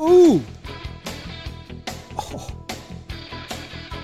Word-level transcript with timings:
Ooh. 0.00 0.42
Oh. 2.16 2.50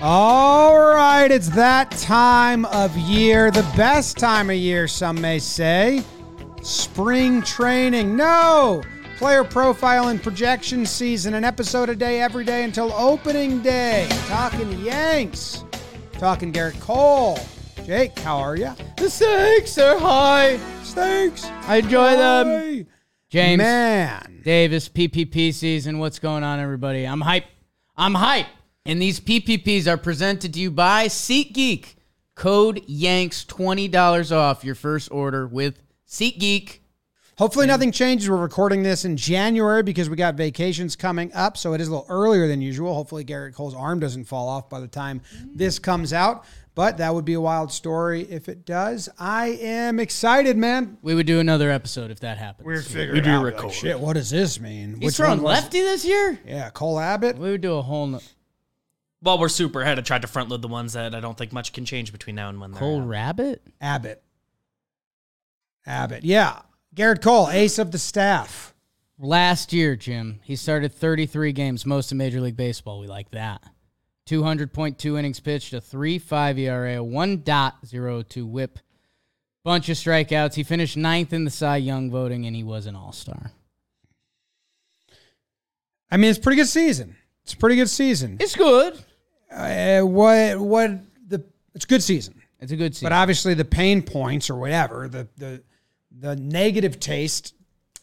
All 0.01 0.77
right, 0.77 1.31
it's 1.31 1.49
that 1.49 1.91
time 1.91 2.65
of 2.65 2.95
year, 2.97 3.49
the 3.49 3.65
best 3.77 4.17
time 4.17 4.49
of 4.49 4.55
year, 4.57 4.87
some 4.87 5.19
may 5.19 5.39
say. 5.39 6.03
Spring 6.61 7.41
training. 7.41 8.15
No! 8.15 8.83
Player 9.17 9.45
profile 9.45 10.09
and 10.09 10.21
projection 10.21 10.85
season, 10.85 11.35
an 11.35 11.45
episode 11.45 11.89
a 11.89 11.95
day 11.95 12.21
every 12.21 12.43
day 12.43 12.63
until 12.63 12.91
opening 12.91 13.61
day. 13.61 14.07
Talking 14.27 14.71
Yanks. 14.79 15.63
Talking 16.13 16.51
Gerrit 16.51 16.79
Cole. 16.81 17.39
Jake, 17.85 18.17
how 18.19 18.37
are 18.37 18.57
you? 18.57 18.73
The 18.97 19.09
stakes 19.09 19.77
are 19.77 19.97
high. 19.97 20.57
Thanks. 20.83 21.45
I 21.67 21.77
enjoy 21.77 22.15
them. 22.17 22.87
James 23.29 23.59
Man. 23.59 24.34
Davis, 24.45 24.87
PPP 24.87 25.51
season. 25.51 25.97
What's 25.97 26.19
going 26.19 26.43
on, 26.43 26.59
everybody? 26.59 27.03
I'm 27.03 27.21
hype. 27.21 27.45
I'm 27.97 28.13
hype. 28.13 28.45
And 28.85 29.01
these 29.01 29.19
PPPs 29.19 29.87
are 29.87 29.97
presented 29.97 30.53
to 30.53 30.59
you 30.59 30.69
by 30.69 31.07
SeatGeek. 31.07 31.95
Code 32.35 32.83
Yanks 32.85 33.43
$20 33.43 34.31
off 34.31 34.63
your 34.63 34.75
first 34.75 35.11
order 35.11 35.47
with 35.47 35.81
SeatGeek. 36.07 36.77
Hopefully, 37.37 37.67
nothing 37.67 37.91
changes. 37.91 38.29
We're 38.29 38.37
recording 38.37 38.83
this 38.83 39.03
in 39.03 39.17
January 39.17 39.83
because 39.83 40.09
we 40.09 40.15
got 40.15 40.35
vacations 40.35 40.95
coming 40.95 41.33
up. 41.33 41.57
So 41.57 41.73
it 41.73 41.81
is 41.81 41.89
a 41.89 41.91
little 41.91 42.05
earlier 42.07 42.47
than 42.47 42.61
usual. 42.61 42.93
Hopefully, 42.93 43.25
Gerrit 43.25 43.53
Cole's 43.53 43.75
arm 43.75 43.99
doesn't 43.99 44.23
fall 44.25 44.47
off 44.47 44.69
by 44.69 44.79
the 44.79 44.87
time 44.87 45.21
mm. 45.35 45.49
this 45.53 45.77
comes 45.77 46.13
out. 46.13 46.45
But 46.75 46.97
that 46.97 47.13
would 47.13 47.23
be 47.23 47.33
a 47.33 47.41
wild 47.41 47.71
story 47.71 48.23
if 48.23 48.49
it 48.49 48.65
does. 48.65 49.07
I 49.17 49.47
am 49.61 49.97
excited, 49.97 50.57
man. 50.57 50.97
We 51.01 51.15
would 51.15 51.25
do 51.25 51.39
another 51.39 51.71
episode 51.71 52.11
if 52.11 52.19
that 52.19 52.37
happens. 52.37 52.65
We're 52.65 52.81
figuring 52.81 53.25
out. 53.25 53.43
Like, 53.43 53.73
shit, 53.73 53.97
what 53.97 54.13
does 54.13 54.29
this 54.29 54.59
mean? 54.59 54.97
He's 54.99 55.15
throwing 55.15 55.41
one 55.41 55.43
was- 55.43 55.61
lefty 55.61 55.81
this 55.81 56.03
year? 56.03 56.37
Yeah, 56.45 56.69
Cole 56.71 56.99
Abbott. 56.99 57.37
We 57.37 57.49
would 57.49 57.61
do 57.61 57.75
a 57.75 57.81
whole 57.81 58.07
no- 58.07 58.21
Well, 59.21 59.39
we're 59.39 59.47
super 59.47 59.81
ahead. 59.81 59.97
I 59.99 60.01
tried 60.01 60.21
to 60.23 60.27
front 60.27 60.49
load 60.49 60.61
the 60.61 60.67
ones 60.67 60.93
that 60.93 61.15
I 61.15 61.21
don't 61.21 61.37
think 61.37 61.53
much 61.53 61.71
can 61.71 61.85
change 61.85 62.11
between 62.11 62.35
now 62.35 62.49
and 62.49 62.59
when 62.59 62.71
they're 62.71 62.79
Cole 62.79 63.01
out. 63.01 63.07
Rabbit? 63.07 63.61
Abbott. 63.79 64.21
Abbott. 65.85 66.25
Yeah. 66.25 66.59
Gerrit 66.95 67.21
Cole, 67.21 67.49
ace 67.49 67.77
of 67.77 67.91
the 67.91 67.99
staff. 67.99 68.73
Last 69.19 69.73
year, 69.73 69.97
Jim, 69.97 70.39
he 70.43 70.55
started 70.55 70.93
33 70.93 71.51
games, 71.51 71.85
most 71.85 72.11
in 72.11 72.17
Major 72.17 72.39
League 72.39 72.55
Baseball. 72.55 72.99
We 72.99 73.07
like 73.07 73.31
that. 73.31 73.61
200.2 74.27 75.19
innings 75.19 75.39
pitched, 75.39 75.73
a 75.73 75.81
3.5 75.81 76.57
ERA, 76.57 77.01
a 77.01 77.05
1.02 77.05 78.49
whip, 78.49 78.79
bunch 79.63 79.89
of 79.89 79.97
strikeouts. 79.97 80.55
He 80.55 80.63
finished 80.63 80.95
ninth 80.95 81.33
in 81.33 81.43
the 81.43 81.51
Cy 81.51 81.77
Young 81.77 82.09
voting, 82.09 82.45
and 82.45 82.55
he 82.55 82.63
was 82.63 82.85
an 82.85 82.95
All 82.95 83.11
Star. 83.11 83.51
I 86.09 86.17
mean, 86.17 86.29
it's 86.29 86.39
a 86.39 86.41
pretty 86.41 86.57
good 86.57 86.67
season. 86.67 87.15
It's 87.43 87.53
a 87.53 87.57
pretty 87.57 87.75
good 87.75 87.89
season. 87.89 88.37
It's 88.39 88.55
good. 88.55 88.97
Uh, 89.51 90.01
what 90.01 90.59
what 90.59 90.91
the 91.27 91.43
it's 91.75 91.85
a 91.85 91.87
good 91.87 92.01
season. 92.01 92.41
It's 92.59 92.71
a 92.71 92.75
good 92.75 92.95
season. 92.95 93.05
But 93.05 93.13
obviously 93.13 93.53
the 93.53 93.65
pain 93.65 94.01
points 94.01 94.49
or 94.49 94.55
whatever, 94.55 95.07
the 95.07 95.27
the 95.37 95.61
the 96.17 96.35
negative 96.35 96.99
taste, 96.99 97.53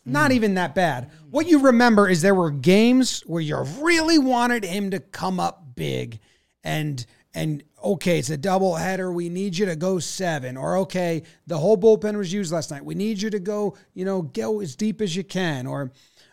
not 0.04 0.30
Mm. 0.30 0.34
even 0.34 0.54
that 0.54 0.74
bad. 0.74 1.10
What 1.30 1.46
you 1.46 1.60
remember 1.60 2.08
is 2.08 2.22
there 2.22 2.34
were 2.34 2.50
games 2.50 3.20
where 3.20 3.40
you 3.40 3.56
really 3.80 4.18
wanted 4.18 4.64
him 4.64 4.90
to 4.90 5.00
come 5.00 5.38
up 5.40 5.74
big 5.74 6.18
and 6.64 7.04
and 7.34 7.62
okay, 7.82 8.18
it's 8.18 8.28
a 8.28 8.36
double 8.36 8.74
header. 8.76 9.10
We 9.10 9.30
need 9.30 9.56
you 9.56 9.64
to 9.64 9.74
go 9.74 9.98
seven. 9.98 10.58
Or 10.58 10.76
okay, 10.78 11.22
the 11.46 11.56
whole 11.56 11.78
bullpen 11.78 12.14
was 12.18 12.30
used 12.30 12.52
last 12.52 12.70
night. 12.70 12.84
We 12.84 12.94
need 12.94 13.22
you 13.22 13.30
to 13.30 13.38
go, 13.40 13.74
you 13.94 14.04
know, 14.04 14.20
go 14.20 14.60
as 14.60 14.76
deep 14.76 15.00
as 15.00 15.16
you 15.16 15.24
can. 15.24 15.66
Or 15.66 15.92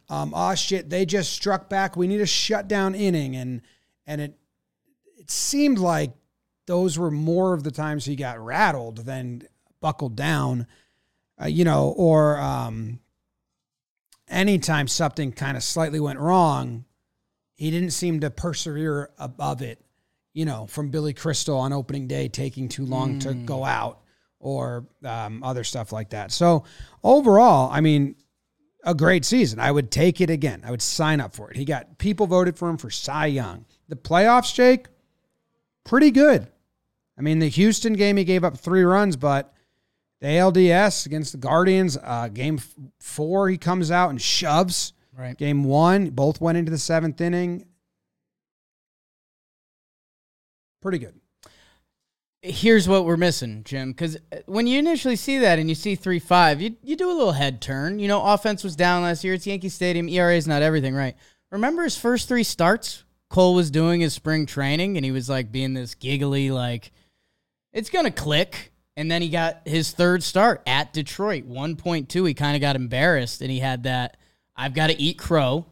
um, 0.09 0.33
oh 0.35 0.55
shit, 0.55 0.89
they 0.89 1.05
just 1.05 1.31
struck 1.31 1.69
back. 1.69 1.95
We 1.95 2.07
need 2.07 2.19
a 2.19 2.25
shutdown 2.25 2.95
inning. 2.95 3.37
And 3.37 3.61
and 4.05 4.19
it 4.19 4.37
it 5.17 5.31
seemed 5.31 5.79
like 5.79 6.11
those 6.65 6.99
were 6.99 7.11
more 7.11 7.53
of 7.53 7.63
the 7.63 7.71
times 7.71 8.03
he 8.03 8.17
got 8.17 8.37
rattled 8.37 9.05
than 9.05 9.43
buckled 9.79 10.17
down, 10.17 10.67
uh, 11.41 11.47
you 11.47 11.63
know, 11.63 11.93
or 11.97 12.37
um, 12.39 12.99
anytime 14.27 14.87
something 14.87 15.31
kind 15.31 15.57
of 15.57 15.63
slightly 15.63 15.99
went 15.99 16.19
wrong, 16.19 16.85
he 17.55 17.71
didn't 17.71 17.91
seem 17.91 18.19
to 18.21 18.29
persevere 18.29 19.09
above 19.17 19.61
it, 19.61 19.81
you 20.33 20.45
know, 20.45 20.67
from 20.67 20.89
Billy 20.89 21.13
Crystal 21.13 21.57
on 21.57 21.73
opening 21.73 22.07
day 22.07 22.27
taking 22.27 22.69
too 22.69 22.85
long 22.85 23.19
to 23.19 23.33
go 23.33 23.65
out 23.65 24.01
or 24.39 24.87
um, 25.03 25.43
other 25.43 25.63
stuff 25.63 25.91
like 25.91 26.11
that. 26.11 26.31
So 26.31 26.63
overall, 27.03 27.69
I 27.71 27.81
mean, 27.81 28.15
a 28.83 28.95
great 28.95 29.25
season. 29.25 29.59
I 29.59 29.71
would 29.71 29.91
take 29.91 30.21
it 30.21 30.29
again. 30.29 30.63
I 30.65 30.71
would 30.71 30.81
sign 30.81 31.19
up 31.19 31.35
for 31.35 31.51
it. 31.51 31.57
He 31.57 31.65
got 31.65 31.97
people 31.97 32.27
voted 32.27 32.57
for 32.57 32.69
him 32.69 32.77
for 32.77 32.89
Cy 32.89 33.25
Young. 33.25 33.65
The 33.89 33.97
playoffs, 33.97 34.53
Jake, 34.53 34.87
pretty 35.83 36.11
good. 36.11 36.47
I 37.17 37.21
mean, 37.21 37.39
the 37.39 37.49
Houston 37.49 37.93
game, 37.93 38.15
he 38.15 38.23
gave 38.23 38.45
up 38.45 38.57
three 38.57 38.83
runs, 38.83 39.17
but 39.17 39.53
the 40.21 40.27
ALDS 40.27 41.05
against 41.05 41.31
the 41.31 41.37
Guardians, 41.37 41.97
uh, 42.03 42.27
game 42.27 42.59
four, 42.99 43.49
he 43.49 43.57
comes 43.57 43.89
out 43.91 44.09
and 44.09 44.21
shoves. 44.21 44.93
right. 45.17 45.37
Game 45.37 45.63
one, 45.63 46.09
both 46.09 46.41
went 46.41 46.57
into 46.57 46.71
the 46.71 46.77
seventh 46.77 47.19
inning. 47.21 47.65
Pretty 50.81 50.99
good. 50.99 51.15
Here's 52.41 52.87
what 52.87 53.03
we're 53.03 53.17
missing, 53.17 53.63
Jim, 53.65 53.91
because 53.91 54.17
when 54.45 54.65
you 54.65 54.79
initially 54.79 55.17
see 55.17 55.39
that 55.39 55.59
and 55.59 55.67
you 55.67 55.75
see 55.75 55.95
3 55.95 56.19
5, 56.19 56.61
you, 56.61 56.75
you 56.81 56.95
do 56.95 57.11
a 57.11 57.11
little 57.11 57.33
head 57.33 57.61
turn. 57.61 57.99
You 57.99 58.07
know, 58.07 58.23
offense 58.23 58.63
was 58.63 58.77
down 58.77 59.03
last 59.03 59.25
year. 59.25 59.33
It's 59.33 59.45
Yankee 59.45 59.67
Stadium. 59.67 60.07
ERA 60.07 60.35
is 60.35 60.47
not 60.47 60.61
everything, 60.61 60.95
right? 60.95 61.17
Remember 61.51 61.83
his 61.83 61.97
first 61.97 62.29
three 62.29 62.43
starts? 62.43 63.03
Cole 63.29 63.55
was 63.55 63.69
doing 63.69 63.99
his 63.99 64.13
spring 64.13 64.45
training 64.45 64.95
and 64.95 65.05
he 65.05 65.11
was 65.11 65.29
like 65.29 65.51
being 65.51 65.73
this 65.73 65.95
giggly, 65.95 66.49
like, 66.49 66.91
it's 67.73 67.89
going 67.89 68.05
to 68.05 68.11
click. 68.11 68.71
And 68.99 69.09
then 69.09 69.21
he 69.21 69.29
got 69.29 69.61
his 69.63 69.93
third 69.93 70.23
start 70.23 70.61
at 70.67 70.91
Detroit, 70.91 71.47
1.2. 71.47 72.27
He 72.27 72.33
kind 72.33 72.57
of 72.57 72.59
got 72.59 72.75
embarrassed 72.75 73.41
and 73.41 73.49
he 73.49 73.59
had 73.59 73.83
that, 73.83 74.17
I've 74.57 74.73
got 74.73 74.87
to 74.87 75.01
eat 75.01 75.17
crow. 75.17 75.67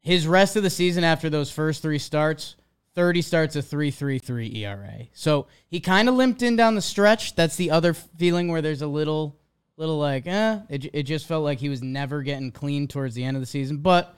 His 0.00 0.26
rest 0.26 0.56
of 0.56 0.64
the 0.64 0.70
season 0.70 1.04
after 1.04 1.30
those 1.30 1.52
first 1.52 1.82
three 1.82 2.00
starts, 2.00 2.56
30 2.96 3.22
starts 3.22 3.54
a 3.54 3.62
3.33 3.62 4.56
ERA. 4.56 5.06
So 5.12 5.46
he 5.68 5.78
kind 5.78 6.08
of 6.08 6.16
limped 6.16 6.42
in 6.42 6.56
down 6.56 6.74
the 6.74 6.82
stretch. 6.82 7.36
That's 7.36 7.54
the 7.54 7.70
other 7.70 7.94
feeling 7.94 8.48
where 8.48 8.60
there's 8.60 8.82
a 8.82 8.88
little 8.88 9.38
little 9.76 9.98
like, 9.98 10.26
eh, 10.26 10.58
it, 10.68 10.90
it 10.92 11.02
just 11.04 11.28
felt 11.28 11.44
like 11.44 11.60
he 11.60 11.68
was 11.68 11.80
never 11.80 12.22
getting 12.22 12.50
clean 12.50 12.88
towards 12.88 13.14
the 13.14 13.22
end 13.22 13.36
of 13.36 13.40
the 13.40 13.46
season. 13.46 13.76
But 13.76 14.16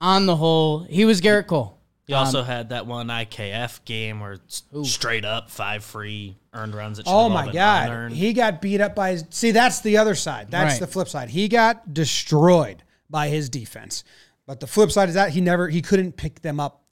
on 0.00 0.24
the 0.24 0.36
whole, 0.36 0.84
he 0.84 1.04
was 1.04 1.20
Gerrit 1.20 1.46
Cole. 1.46 1.78
He 2.06 2.12
also 2.12 2.40
um, 2.40 2.46
had 2.46 2.68
that 2.68 2.86
one 2.86 3.06
IKF 3.08 3.84
game 3.86 4.20
where 4.20 4.32
it's 4.34 4.62
straight 4.82 5.24
up 5.24 5.50
five 5.50 5.82
free 5.82 6.36
earned 6.52 6.74
runs. 6.74 6.98
That 6.98 7.04
Oh 7.06 7.28
my 7.30 7.50
God. 7.50 7.88
unearned. 7.88 8.14
He 8.16 8.32
got 8.34 8.60
beat 8.60 8.80
up 8.82 8.94
by 8.94 9.12
his. 9.12 9.24
See, 9.30 9.52
that's 9.52 9.80
the 9.80 9.96
other 9.96 10.14
side. 10.14 10.50
That's 10.50 10.74
Right. 10.74 10.80
the 10.80 10.86
flip 10.86 11.08
side. 11.08 11.30
He 11.30 11.48
got 11.48 11.94
destroyed 11.94 12.82
by 13.08 13.28
his 13.28 13.48
defense. 13.48 14.04
But 14.46 14.60
the 14.60 14.66
flip 14.66 14.90
side 14.90 15.08
is 15.08 15.14
that 15.14 15.30
he 15.30 15.40
never, 15.40 15.68
he 15.68 15.80
couldn't 15.80 16.12
pick 16.18 16.42
them 16.42 16.60
up 16.60 16.82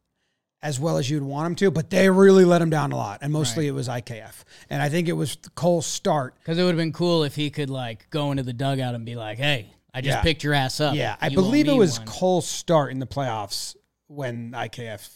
as 0.63 0.81
well 0.81 0.97
as 0.97 1.11
you'd 1.11 1.23
want 1.25 1.47
him 1.47 1.55
to, 1.57 1.71
but 1.71 1.91
they 1.91 2.09
really 2.09 2.45
let 2.47 2.63
him 2.63 2.71
down 2.71 2.93
a 2.93 2.97
lot. 2.97 3.19
And 3.21 3.33
mostly 3.33 3.67
it 3.67 3.73
was 3.73 3.89
IKF. 3.89 4.45
And 4.71 4.81
I 4.81 4.89
think 4.89 5.09
it 5.09 5.13
was 5.13 5.37
Cole's 5.55 5.85
start. 5.87 6.37
Because 6.39 6.57
it 6.57 6.63
would 6.63 6.69
have 6.71 6.77
been 6.79 6.93
cool 6.93 7.25
if 7.25 7.35
he 7.35 7.51
could 7.51 7.69
like 7.69 8.09
go 8.11 8.31
into 8.31 8.45
the 8.45 8.53
dugout 8.55 8.95
and 8.95 9.05
be 9.05 9.17
like, 9.17 9.37
hey, 9.39 9.75
I 9.93 10.01
just 10.01 10.17
Yeah. 10.19 10.23
picked 10.23 10.43
your 10.45 10.55
ass 10.55 10.81
up. 10.81 10.95
Yeah. 10.95 11.17
I 11.21 11.27
You 11.27 11.39
owe 11.39 11.43
believe 11.43 11.69
it 11.69 11.75
was 11.77 11.99
one." 11.99 12.07
Cole's 12.07 12.49
start 12.49 12.93
in 12.93 12.99
the 13.01 13.07
playoffs 13.07 13.75
when 14.13 14.53
IKF, 14.53 15.09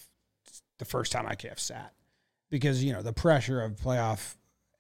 the 0.78 0.84
first 0.84 1.12
time 1.12 1.26
IKF 1.26 1.58
sat. 1.58 1.92
Because, 2.50 2.82
you 2.82 2.92
know, 2.92 3.02
the 3.02 3.12
pressure 3.12 3.60
of 3.60 3.76
playoff 3.76 4.34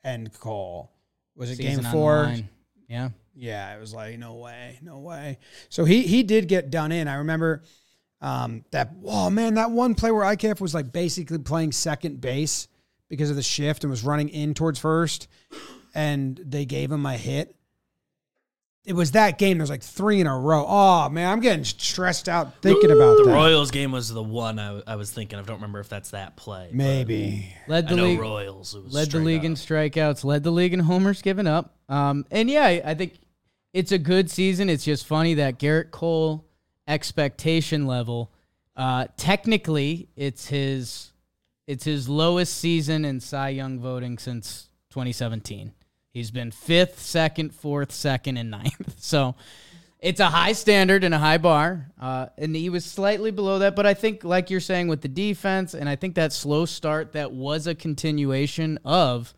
end 0.04 0.32
call 0.38 0.92
Was 1.34 1.50
it 1.50 1.56
Season 1.56 1.82
game 1.82 1.92
four? 1.92 2.34
Yeah. 2.88 3.10
Yeah, 3.36 3.76
it 3.76 3.80
was 3.80 3.92
like 3.92 4.18
no 4.18 4.34
way, 4.34 4.78
no 4.82 4.98
way. 5.00 5.38
So 5.68 5.84
he 5.84 6.02
he 6.02 6.22
did 6.22 6.48
get 6.48 6.70
done 6.70 6.90
in. 6.90 7.06
I 7.06 7.16
remember 7.16 7.62
um, 8.22 8.64
that. 8.70 8.92
Oh 9.04 9.28
man, 9.28 9.54
that 9.54 9.70
one 9.70 9.94
play 9.94 10.10
where 10.10 10.24
IKF 10.24 10.58
was 10.58 10.74
like 10.74 10.90
basically 10.90 11.38
playing 11.38 11.72
second 11.72 12.22
base 12.22 12.66
because 13.10 13.28
of 13.28 13.36
the 13.36 13.42
shift 13.42 13.84
and 13.84 13.90
was 13.90 14.04
running 14.04 14.30
in 14.30 14.54
towards 14.54 14.78
first, 14.78 15.28
and 15.94 16.40
they 16.42 16.64
gave 16.64 16.90
him 16.90 17.04
a 17.04 17.16
hit. 17.16 17.54
It 18.86 18.94
was 18.94 19.10
that 19.12 19.36
game. 19.36 19.58
There's 19.58 19.68
like 19.68 19.82
three 19.82 20.20
in 20.20 20.28
a 20.28 20.38
row. 20.38 20.64
Oh 20.66 21.08
man, 21.08 21.28
I'm 21.30 21.40
getting 21.40 21.64
stressed 21.64 22.28
out 22.28 22.62
thinking 22.62 22.92
about 22.92 23.16
the 23.18 23.24
that. 23.24 23.34
Royals 23.34 23.72
game 23.72 23.90
was 23.90 24.08
the 24.12 24.22
one 24.22 24.60
I, 24.60 24.80
I 24.86 24.94
was 24.94 25.12
thinking 25.12 25.40
of. 25.40 25.46
Don't 25.46 25.56
remember 25.56 25.80
if 25.80 25.88
that's 25.88 26.10
that 26.10 26.36
play. 26.36 26.70
Maybe. 26.72 27.52
Led 27.66 27.86
I 27.86 27.90
the 27.90 27.96
know 27.96 28.04
league. 28.04 28.20
Royals. 28.20 28.76
It 28.76 28.84
was 28.84 28.94
led 28.94 29.06
the 29.06 29.10
straight 29.10 29.24
league 29.24 29.44
in 29.44 29.54
strikeouts, 29.54 30.22
led 30.24 30.44
the 30.44 30.52
league 30.52 30.72
in 30.72 30.78
homers 30.78 31.20
given 31.20 31.48
up. 31.48 31.74
Um, 31.88 32.26
and 32.30 32.48
yeah, 32.48 32.64
I 32.64 32.82
I 32.86 32.94
think 32.94 33.14
it's 33.72 33.90
a 33.90 33.98
good 33.98 34.30
season. 34.30 34.70
It's 34.70 34.84
just 34.84 35.04
funny 35.04 35.34
that 35.34 35.58
Gerrit 35.58 35.90
Cole 35.90 36.44
expectation 36.86 37.88
level. 37.88 38.32
Uh, 38.76 39.06
technically, 39.16 40.08
it's 40.14 40.46
his 40.46 41.10
it's 41.66 41.82
his 41.82 42.08
lowest 42.08 42.56
season 42.56 43.04
in 43.04 43.18
Cy 43.18 43.48
Young 43.48 43.80
voting 43.80 44.16
since 44.18 44.68
2017. 44.90 45.72
He's 46.16 46.30
been 46.30 46.50
fifth, 46.50 46.98
second, 46.98 47.54
fourth, 47.54 47.92
second, 47.92 48.38
and 48.38 48.50
ninth. 48.50 48.94
So 48.98 49.34
it's 50.00 50.18
a 50.18 50.28
high 50.30 50.52
standard 50.52 51.04
and 51.04 51.12
a 51.12 51.18
high 51.18 51.36
bar, 51.36 51.92
uh, 52.00 52.28
and 52.38 52.56
he 52.56 52.70
was 52.70 52.86
slightly 52.86 53.30
below 53.30 53.58
that. 53.58 53.76
But 53.76 53.84
I 53.84 53.92
think, 53.92 54.24
like 54.24 54.48
you're 54.48 54.58
saying, 54.58 54.88
with 54.88 55.02
the 55.02 55.08
defense, 55.08 55.74
and 55.74 55.90
I 55.90 55.94
think 55.96 56.14
that 56.14 56.32
slow 56.32 56.64
start 56.64 57.12
that 57.12 57.32
was 57.32 57.66
a 57.66 57.74
continuation 57.74 58.78
of 58.82 59.34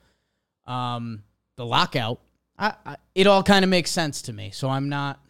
um, 0.68 1.24
the 1.56 1.66
lockout. 1.66 2.20
I, 2.56 2.74
I, 2.86 2.96
it 3.12 3.26
all 3.26 3.42
kind 3.42 3.64
of 3.64 3.68
makes 3.68 3.90
sense 3.90 4.22
to 4.22 4.32
me, 4.32 4.52
so 4.52 4.70
I'm 4.70 4.88
not 4.88 5.20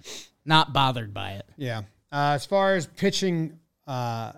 not 0.45 0.75
bothered 0.75 1.15
by 1.15 1.33
it. 1.33 1.47
Yeah. 1.57 1.79
Uh, 2.13 2.33
as 2.35 2.45
far 2.45 2.75
as 2.75 2.87
pitching 2.87 3.59
uh, 3.87 4.33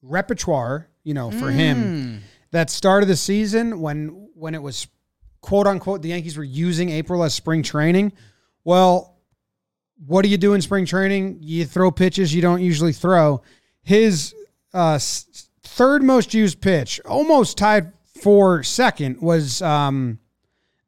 repertoire, 0.00 0.88
you 1.04 1.12
know, 1.12 1.30
for 1.30 1.50
him, 1.50 2.22
that 2.52 2.70
start 2.70 3.02
of 3.02 3.08
the 3.08 3.16
season 3.16 3.80
when 3.82 4.30
when 4.34 4.54
it 4.54 4.62
was 4.62 4.88
quote 5.40 5.66
unquote 5.66 6.02
the 6.02 6.10
Yankees 6.10 6.36
were 6.36 6.44
using 6.44 6.90
April 6.90 7.22
as 7.22 7.34
spring 7.34 7.62
training. 7.62 8.12
Well, 8.64 9.16
what 10.06 10.22
do 10.22 10.28
you 10.28 10.38
do 10.38 10.54
in 10.54 10.62
spring 10.62 10.86
training? 10.86 11.38
You 11.42 11.64
throw 11.64 11.90
pitches 11.90 12.34
you 12.34 12.42
don't 12.42 12.62
usually 12.62 12.92
throw. 12.92 13.42
His 13.82 14.34
uh, 14.72 14.98
third 15.62 16.02
most 16.02 16.34
used 16.34 16.60
pitch, 16.60 17.00
almost 17.04 17.58
tied 17.58 17.92
for 18.20 18.62
second, 18.62 19.20
was 19.20 19.62
um, 19.62 20.18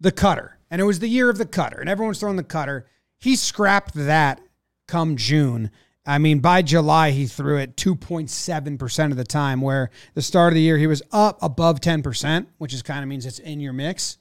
the 0.01 0.13
cutter. 0.13 0.59
And 0.71 0.81
it 0.81 0.85
was 0.85 1.01
the 1.01 1.09
year 1.09 1.29
of 1.29 1.39
the 1.39 1.47
cutter, 1.47 1.81
and 1.81 1.89
everyone's 1.89 2.21
throwing 2.21 2.37
the 2.37 2.43
cutter. 2.43 2.87
He 3.19 3.37
scrapped 3.37 3.95
that 3.95 4.41
come 4.89 5.17
June. 5.17 5.71
I 6.05 6.19
mean, 6.19 6.41
by 6.41 6.63
July, 6.63 7.11
he 7.11 7.27
threw 7.27 7.59
it 7.59 7.77
2.7% 7.77 9.11
of 9.11 9.17
the 9.17 9.25
time, 9.25 9.61
where 9.61 9.91
the 10.15 10.23
start 10.23 10.53
of 10.53 10.55
the 10.55 10.63
year, 10.63 10.79
he 10.79 10.87
was 10.87 11.03
up 11.13 11.39
above 11.43 11.81
10%, 11.81 12.47
which 12.59 12.75
is 12.75 12.83
kind 12.83 13.03
of 13.03 13.09
means 13.09 13.27
it's 13.27 13.39
in 13.39 13.61
your 13.61 13.73
mix. 13.73 14.19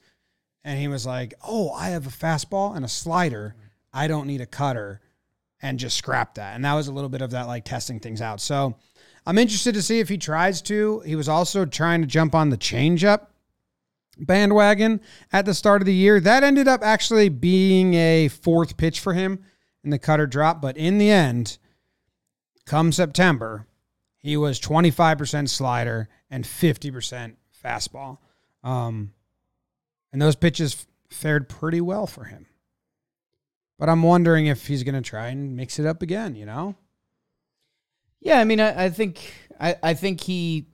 And 0.64 0.78
he 0.78 0.88
was 0.88 1.06
like, 1.06 1.34
oh, 1.46 1.72
I 1.72 1.88
have 1.88 2.06
a 2.06 2.10
fastball 2.10 2.76
and 2.76 2.84
a 2.84 2.88
slider. 2.88 3.56
I 3.92 4.06
don't 4.06 4.26
need 4.26 4.40
a 4.40 4.46
cutter 4.46 5.00
and 5.60 5.78
just 5.78 5.96
scrap 5.96 6.34
that. 6.34 6.54
And 6.54 6.64
that 6.64 6.74
was 6.74 6.88
a 6.88 6.92
little 6.92 7.10
bit 7.10 7.22
of 7.22 7.30
that, 7.32 7.46
like 7.46 7.64
testing 7.64 8.00
things 8.00 8.20
out. 8.20 8.40
So 8.40 8.76
I'm 9.26 9.38
interested 9.38 9.74
to 9.74 9.82
see 9.82 10.00
if 10.00 10.08
he 10.08 10.18
tries 10.18 10.62
to. 10.62 11.00
He 11.00 11.16
was 11.16 11.28
also 11.28 11.64
trying 11.64 12.00
to 12.00 12.06
jump 12.06 12.34
on 12.34 12.50
the 12.50 12.56
changeup 12.56 13.26
bandwagon 14.18 15.00
at 15.32 15.46
the 15.46 15.54
start 15.54 15.82
of 15.82 15.86
the 15.86 15.94
year. 15.94 16.20
That 16.20 16.44
ended 16.44 16.68
up 16.68 16.82
actually 16.82 17.28
being 17.28 17.94
a 17.94 18.28
fourth 18.28 18.76
pitch 18.76 19.00
for 19.00 19.14
him 19.14 19.44
in 19.84 19.90
the 19.90 19.98
cutter 19.98 20.26
drop. 20.26 20.60
But 20.60 20.76
in 20.76 20.98
the 20.98 21.10
end, 21.10 21.58
come 22.66 22.92
September, 22.92 23.66
he 24.18 24.36
was 24.36 24.60
25% 24.60 25.48
slider 25.48 26.08
and 26.30 26.44
50% 26.44 27.34
fastball. 27.64 28.18
Um, 28.62 29.12
and 30.12 30.20
those 30.20 30.36
pitches 30.36 30.86
fared 31.10 31.48
pretty 31.48 31.80
well 31.80 32.06
for 32.06 32.24
him. 32.24 32.46
But 33.78 33.88
I'm 33.88 34.02
wondering 34.02 34.46
if 34.46 34.66
he's 34.66 34.84
going 34.84 34.94
to 34.94 35.00
try 35.00 35.28
and 35.28 35.56
mix 35.56 35.78
it 35.78 35.86
up 35.86 36.02
again, 36.02 36.36
you 36.36 36.46
know? 36.46 36.76
Yeah, 38.20 38.38
I 38.38 38.44
mean, 38.44 38.60
I, 38.60 38.84
I 38.84 38.90
think 38.90 39.34
I, 39.58 39.76
I 39.82 39.94
think 39.94 40.20
he 40.20 40.66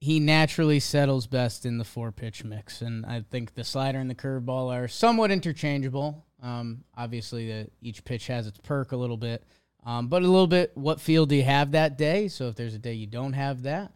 he 0.00 0.20
naturally 0.20 0.80
settles 0.80 1.26
best 1.26 1.66
in 1.66 1.78
the 1.78 1.84
four 1.84 2.12
pitch 2.12 2.44
mix, 2.44 2.80
and 2.80 3.04
I 3.04 3.22
think 3.30 3.54
the 3.54 3.64
slider 3.64 3.98
and 3.98 4.08
the 4.08 4.14
curveball 4.14 4.72
are 4.72 4.88
somewhat 4.88 5.30
interchangeable. 5.30 6.24
Um, 6.42 6.84
obviously, 6.96 7.48
the, 7.48 7.70
each 7.82 8.04
pitch 8.04 8.26
has 8.28 8.46
its 8.46 8.58
perk 8.58 8.92
a 8.92 8.96
little 8.96 9.16
bit, 9.16 9.44
um, 9.84 10.08
but 10.08 10.22
a 10.22 10.26
little 10.26 10.46
bit. 10.46 10.72
What 10.74 11.00
field 11.00 11.28
do 11.28 11.36
you 11.36 11.44
have 11.44 11.72
that 11.72 11.98
day? 11.98 12.28
So 12.28 12.48
if 12.48 12.54
there's 12.54 12.74
a 12.74 12.78
day 12.78 12.94
you 12.94 13.06
don't 13.06 13.34
have 13.34 13.62
that, 13.64 13.92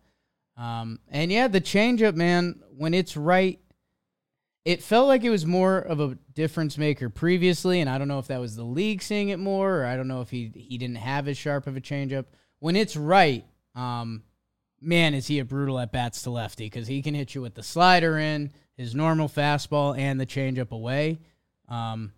um, 0.57 0.99
and 1.09 1.33
yeah, 1.33 1.49
the 1.49 1.61
changeup, 1.61 2.15
man, 2.15 2.61
when 2.77 2.93
it's 2.93 3.17
right, 3.17 3.59
it 4.65 4.83
felt 4.83 5.09
like 5.09 5.25
it 5.25 5.31
was 5.31 5.47
more 5.47 5.79
of 5.79 6.01
a 6.01 6.19
difference 6.35 6.77
maker 6.77 7.09
previously, 7.09 7.81
and 7.81 7.89
I 7.89 7.99
don't 7.99 8.09
know 8.09 8.19
if 8.19 8.27
that 8.27 8.41
was 8.41 8.57
the 8.57 8.65
league 8.65 9.03
seeing 9.03 9.31
it 9.31 9.39
more, 9.39 9.81
or 9.81 9.87
I 9.87 9.97
don't 9.97 10.09
know 10.09 10.21
if 10.21 10.31
he 10.31 10.53
he 10.55 10.77
didn't 10.79 10.97
have 10.97 11.29
as 11.29 11.39
sharp 11.39 11.67
of 11.67 11.77
a 11.77 11.81
changeup. 11.81 12.27
When 12.59 12.77
it's 12.77 12.97
right, 12.97 13.45
um, 13.75 14.23
man, 14.81 15.15
is 15.15 15.27
he 15.27 15.39
a 15.39 15.45
brutal 15.45 15.79
at 15.79 15.93
bats 15.93 16.23
to 16.23 16.31
lefty 16.31 16.67
because 16.67 16.87
he 16.89 17.01
can 17.01 17.15
hit 17.15 17.35
you 17.35 17.41
with 17.41 17.55
the 17.55 17.63
slider 17.63 18.19
in, 18.19 18.53
his 18.77 18.95
normal 18.95 19.29
fastball, 19.29 19.99
and 19.99 20.21
the 20.21 20.27
changeup 20.27 20.73
away. 20.73 21.21
Um, 21.69 22.13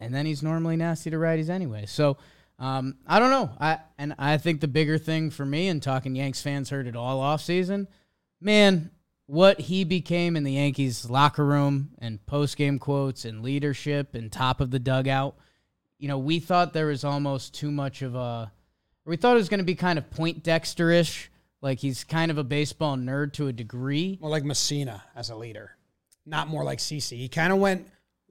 and 0.00 0.12
then 0.12 0.26
he's 0.26 0.42
normally 0.42 0.76
nasty 0.76 1.10
to 1.10 1.16
righties 1.16 1.48
anyway. 1.48 1.86
So 1.86 2.16
um, 2.58 2.96
I 3.06 3.18
don't 3.18 3.30
know. 3.30 3.50
I 3.60 3.78
and 3.98 4.14
I 4.18 4.36
think 4.38 4.60
the 4.60 4.68
bigger 4.68 4.98
thing 4.98 5.30
for 5.30 5.46
me, 5.46 5.68
and 5.68 5.82
talking 5.82 6.16
Yanks 6.16 6.42
fans 6.42 6.70
heard 6.70 6.86
it 6.86 6.96
all 6.96 7.20
off 7.20 7.40
season, 7.40 7.88
man, 8.40 8.90
what 9.26 9.60
he 9.60 9.84
became 9.84 10.36
in 10.36 10.44
the 10.44 10.52
Yankees 10.52 11.08
locker 11.08 11.44
room 11.44 11.90
and 11.98 12.24
post 12.26 12.56
game 12.56 12.78
quotes 12.78 13.24
and 13.24 13.42
leadership 13.42 14.14
and 14.14 14.30
top 14.30 14.60
of 14.60 14.70
the 14.70 14.78
dugout. 14.78 15.36
You 15.98 16.08
know, 16.08 16.18
we 16.18 16.40
thought 16.40 16.72
there 16.72 16.86
was 16.86 17.04
almost 17.04 17.54
too 17.54 17.70
much 17.70 18.02
of 18.02 18.14
a. 18.14 18.52
We 19.06 19.16
thought 19.16 19.32
it 19.34 19.38
was 19.38 19.48
going 19.48 19.58
to 19.58 19.64
be 19.64 19.74
kind 19.74 19.98
of 19.98 20.10
point 20.10 20.42
Dexter 20.42 20.90
ish. 20.90 21.30
Like 21.62 21.78
he's 21.78 22.04
kind 22.04 22.30
of 22.30 22.36
a 22.36 22.44
baseball 22.44 22.96
nerd 22.96 23.32
to 23.34 23.48
a 23.48 23.52
degree. 23.52 24.18
More 24.20 24.30
like 24.30 24.42
Mussina 24.44 25.00
as 25.16 25.30
a 25.30 25.36
leader, 25.36 25.70
not 26.26 26.48
more 26.48 26.62
like 26.64 26.78
CC. 26.78 27.16
He 27.16 27.28
kind 27.28 27.52
of 27.52 27.58
went 27.58 27.86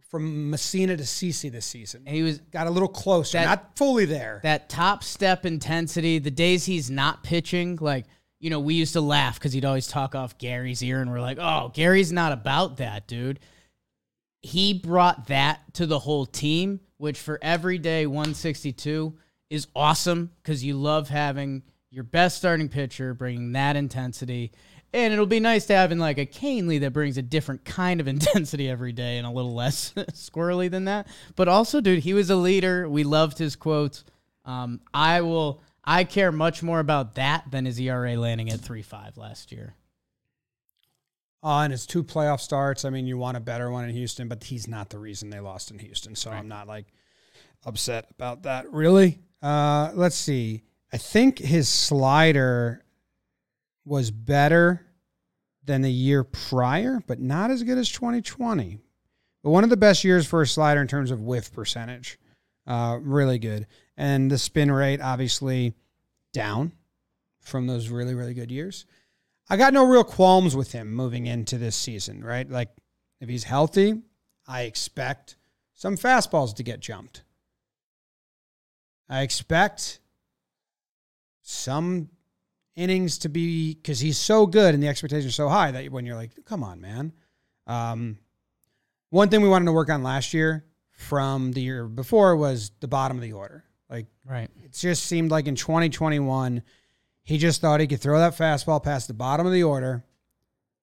from 0.10 0.52
Mussina 0.52 0.96
to 0.98 1.04
CC 1.04 1.52
this 1.52 1.66
season. 1.66 2.04
And 2.06 2.16
he 2.16 2.22
was 2.22 2.38
Got 2.52 2.68
a 2.68 2.70
little 2.70 2.88
closer, 2.88 3.40
That- 3.40 3.46
not 3.46 3.76
fully 3.78 4.06
there. 4.06 4.40
that 4.44 4.70
top 4.70 5.04
step 5.04 5.44
intensity, 5.48 6.20
the 6.20 6.30
days 6.30 6.66
he's 6.66 6.92
not 6.92 7.24
pitching, 7.24 7.80
like, 7.82 8.06
you 8.44 8.50
know, 8.50 8.60
we 8.60 8.74
used 8.74 8.92
to 8.92 9.00
laugh 9.00 9.40
because 9.40 9.54
he'd 9.54 9.64
always 9.64 9.88
talk 9.88 10.16
off 10.16 10.38
Gary's 10.38 10.84
ear, 10.84 11.00
and 11.00 11.10
we're 11.10 11.22
like, 11.22 11.38
oh, 11.40 11.72
Gary's 11.74 12.12
not 12.12 12.34
about 12.34 12.76
that, 12.76 13.08
dude. 13.08 13.40
He 14.42 14.74
brought 14.74 15.28
that 15.28 15.62
to 15.76 15.86
the 15.86 15.98
whole 15.98 16.26
team, 16.26 16.82
which 16.98 17.18
for 17.18 17.40
every 17.42 17.78
day 17.78 18.06
162 18.06 19.14
is 19.50 19.68
awesome 19.74 20.30
because 20.42 20.62
you 20.62 20.76
love 20.76 21.08
having 21.08 21.64
your 21.90 22.04
best 22.04 22.36
starting 22.36 22.68
pitcher 22.68 23.14
bringing 23.14 23.54
that 23.54 23.78
intensity. 23.78 24.52
And 24.92 25.14
it'll 25.14 25.26
be 25.26 25.40
nice 25.40 25.66
to 25.68 25.76
having 25.76 25.98
like 25.98 26.18
a 26.18 26.26
Kahnle 26.26 26.82
that 26.82 26.92
brings 26.92 27.18
a 27.18 27.22
different 27.22 27.64
kind 27.64 28.02
of 28.02 28.08
intensity 28.10 28.70
every 28.70 28.92
day 28.92 29.20
and 29.20 29.26
a 29.26 29.32
little 29.32 29.56
less 29.56 29.94
squirrely 30.12 30.70
than 30.70 30.84
that. 30.84 31.08
But 31.38 31.48
also, 31.48 31.80
dude, 31.80 32.00
he 32.00 32.14
was 32.14 32.30
a 32.30 32.36
leader. 32.36 32.90
We 32.90 33.06
loved 33.06 33.38
his 33.38 33.56
quotes. 33.56 34.04
Um, 34.44 34.82
I 34.94 35.22
will. 35.22 35.64
I 35.84 36.04
care 36.04 36.32
much 36.32 36.64
more 36.64 36.80
about 36.80 37.16
that 37.16 37.52
than 37.52 37.66
his 37.66 37.80
ERA 37.80 38.16
landing 38.16 38.50
at 38.50 38.60
three 38.60 38.82
five 38.82 39.18
last 39.18 39.52
year. 39.52 39.76
Uh, 41.44 41.60
and 41.60 41.74
it's 41.74 41.86
two 41.86 42.04
playoff 42.04 42.40
starts. 42.40 42.86
I 42.86 42.90
mean, 42.90 43.06
you 43.06 43.18
want 43.18 43.36
a 43.36 43.42
better 43.42 43.70
one 43.70 43.84
in 43.84 43.94
Houston, 43.94 44.30
but 44.30 44.46
he's 44.46 44.66
not 44.66 44.90
the 44.90 44.98
reason 44.98 45.30
they 45.30 45.42
lost 45.42 45.72
in 45.72 45.80
Houston. 45.80 46.16
So 46.16 46.32
I'm 46.32 46.48
not 46.48 46.68
like 46.68 46.86
upset 47.66 48.08
about 48.12 48.44
that. 48.44 48.72
Really? 48.72 49.20
Uh, 49.42 49.92
let's 49.94 50.16
see. 50.16 50.64
I 50.94 50.98
think 50.98 51.40
his 51.40 51.68
slider 51.68 52.86
was 53.84 54.10
better 54.10 54.86
than 55.66 55.82
the 55.82 55.92
year 55.92 56.24
prior, 56.24 57.02
but 57.08 57.20
not 57.20 57.52
as 57.52 57.64
good 57.64 57.78
as 57.78 57.90
2020. 57.90 58.80
But 59.44 59.50
one 59.50 59.66
of 59.66 59.70
the 59.70 59.78
best 59.78 60.06
years 60.06 60.26
for 60.26 60.42
a 60.42 60.48
slider 60.48 60.82
in 60.82 60.88
terms 60.88 61.12
of 61.12 61.22
whiff 61.22 61.52
percentage. 61.52 62.18
Uh, 62.66 62.98
really 63.02 63.40
good. 63.40 63.68
And 63.96 64.32
the 64.32 64.38
spin 64.38 64.72
rate, 64.72 65.02
obviously, 65.02 65.76
down 66.34 66.74
from 67.42 67.68
those 67.68 67.90
really, 67.90 68.16
really 68.16 68.34
good 68.34 68.52
years. 68.52 68.86
I 69.50 69.58
got 69.58 69.74
no 69.74 69.86
real 69.86 70.04
qualms 70.04 70.56
with 70.56 70.72
him 70.72 70.94
moving 70.94 71.28
into 71.28 71.58
this 71.58 71.76
season, 71.76 72.24
right? 72.24 72.50
Like, 72.50 72.70
if 73.20 73.30
he's 73.30 73.44
healthy, 73.44 74.02
I 74.48 74.64
expect 74.64 75.38
some 75.74 75.98
fastballs 75.98 76.56
to 76.56 76.64
get 76.64 76.80
jumped. 76.80 77.24
I 79.10 79.22
expect 79.22 80.00
some 81.42 82.10
innings 82.76 83.20
to 83.20 83.30
be 83.30 83.76
because 83.76 84.00
he's 84.00 84.18
so 84.18 84.48
good 84.48 84.74
and 84.74 84.82
the 84.82 84.88
expectations 84.88 85.28
are 85.28 85.36
so 85.36 85.50
high 85.50 85.72
that 85.72 85.92
when 85.92 86.06
you're 86.06 86.16
like, 86.16 86.32
come 86.46 86.64
on, 86.64 86.82
man. 86.82 87.14
Um, 87.68 88.18
one 89.10 89.30
thing 89.30 89.42
we 89.42 89.50
wanted 89.50 89.66
to 89.66 89.72
work 89.72 89.90
on 89.90 90.04
last 90.04 90.34
year 90.34 90.66
from 90.92 91.52
the 91.52 91.62
year 91.62 91.86
before 91.86 92.36
was 92.36 92.72
the 92.80 92.88
bottom 92.88 93.18
of 93.18 93.22
the 93.22 93.34
order. 93.34 93.64
Like, 93.94 94.08
Right. 94.26 94.50
it 94.64 94.74
just 94.74 95.04
seemed 95.04 95.30
like 95.30 95.46
in 95.46 95.56
2021, 95.56 96.64
he 97.22 97.38
just 97.38 97.62
thought 97.62 97.80
he 97.80 97.86
could 97.86 98.02
throw 98.02 98.18
that 98.18 98.36
fastball 98.36 98.84
past 98.84 99.08
the 99.08 99.14
bottom 99.14 99.46
of 99.46 99.54
the 99.54 99.62
order, 99.62 100.04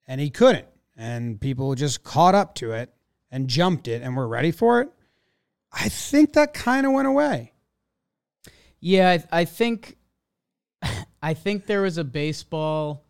and 0.07 0.21
he 0.21 0.31
couldn't. 0.31 0.69
And 0.97 1.41
people 1.41 1.75
just 1.75 2.05
caught 2.05 2.37
up 2.37 2.55
to 2.57 2.71
it 2.71 2.95
and 3.29 3.49
jumped 3.49 3.89
it 3.89 4.03
and 4.03 4.17
were 4.17 4.29
ready 4.29 4.53
for 4.53 4.81
it. 4.81 4.91
I 5.73 5.89
think 5.89 6.35
that 6.35 6.55
kind 6.55 6.87
of 6.87 6.93
went 6.93 7.09
away. 7.09 7.53
Yeah, 8.79 9.11
I, 9.33 9.41
I 9.41 9.45
think 9.45 9.97
I 11.23 11.35
think 11.35 11.67
there 11.67 11.83
was 11.83 11.99
a 11.99 12.05
baseball. 12.05 13.05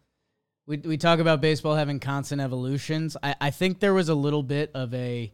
We 0.66 0.78
we 0.78 0.97
talk 0.97 1.19
about 1.19 1.42
baseball 1.42 1.75
having 1.75 2.00
constant 2.00 2.40
evolutions. 2.40 3.19
I, 3.23 3.35
I 3.40 3.50
think 3.50 3.80
there 3.80 3.95
was 3.95 4.09
a 4.09 4.14
little 4.14 4.42
bit 4.42 4.71
of 4.75 4.95
a 4.95 5.33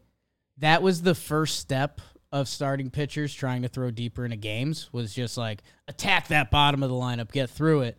that 0.58 0.82
was 0.82 1.02
the 1.02 1.14
first 1.14 1.58
step 1.60 2.00
of 2.32 2.48
starting 2.48 2.90
pitchers 2.90 3.32
trying 3.32 3.62
to 3.62 3.68
throw 3.68 3.90
deeper 3.90 4.24
into 4.24 4.36
games 4.36 4.88
was 4.92 5.14
just 5.14 5.36
like 5.36 5.62
attack 5.88 6.28
that 6.28 6.50
bottom 6.50 6.82
of 6.82 6.90
the 6.90 6.96
lineup, 6.96 7.32
get 7.32 7.50
through 7.50 7.82
it. 7.82 7.98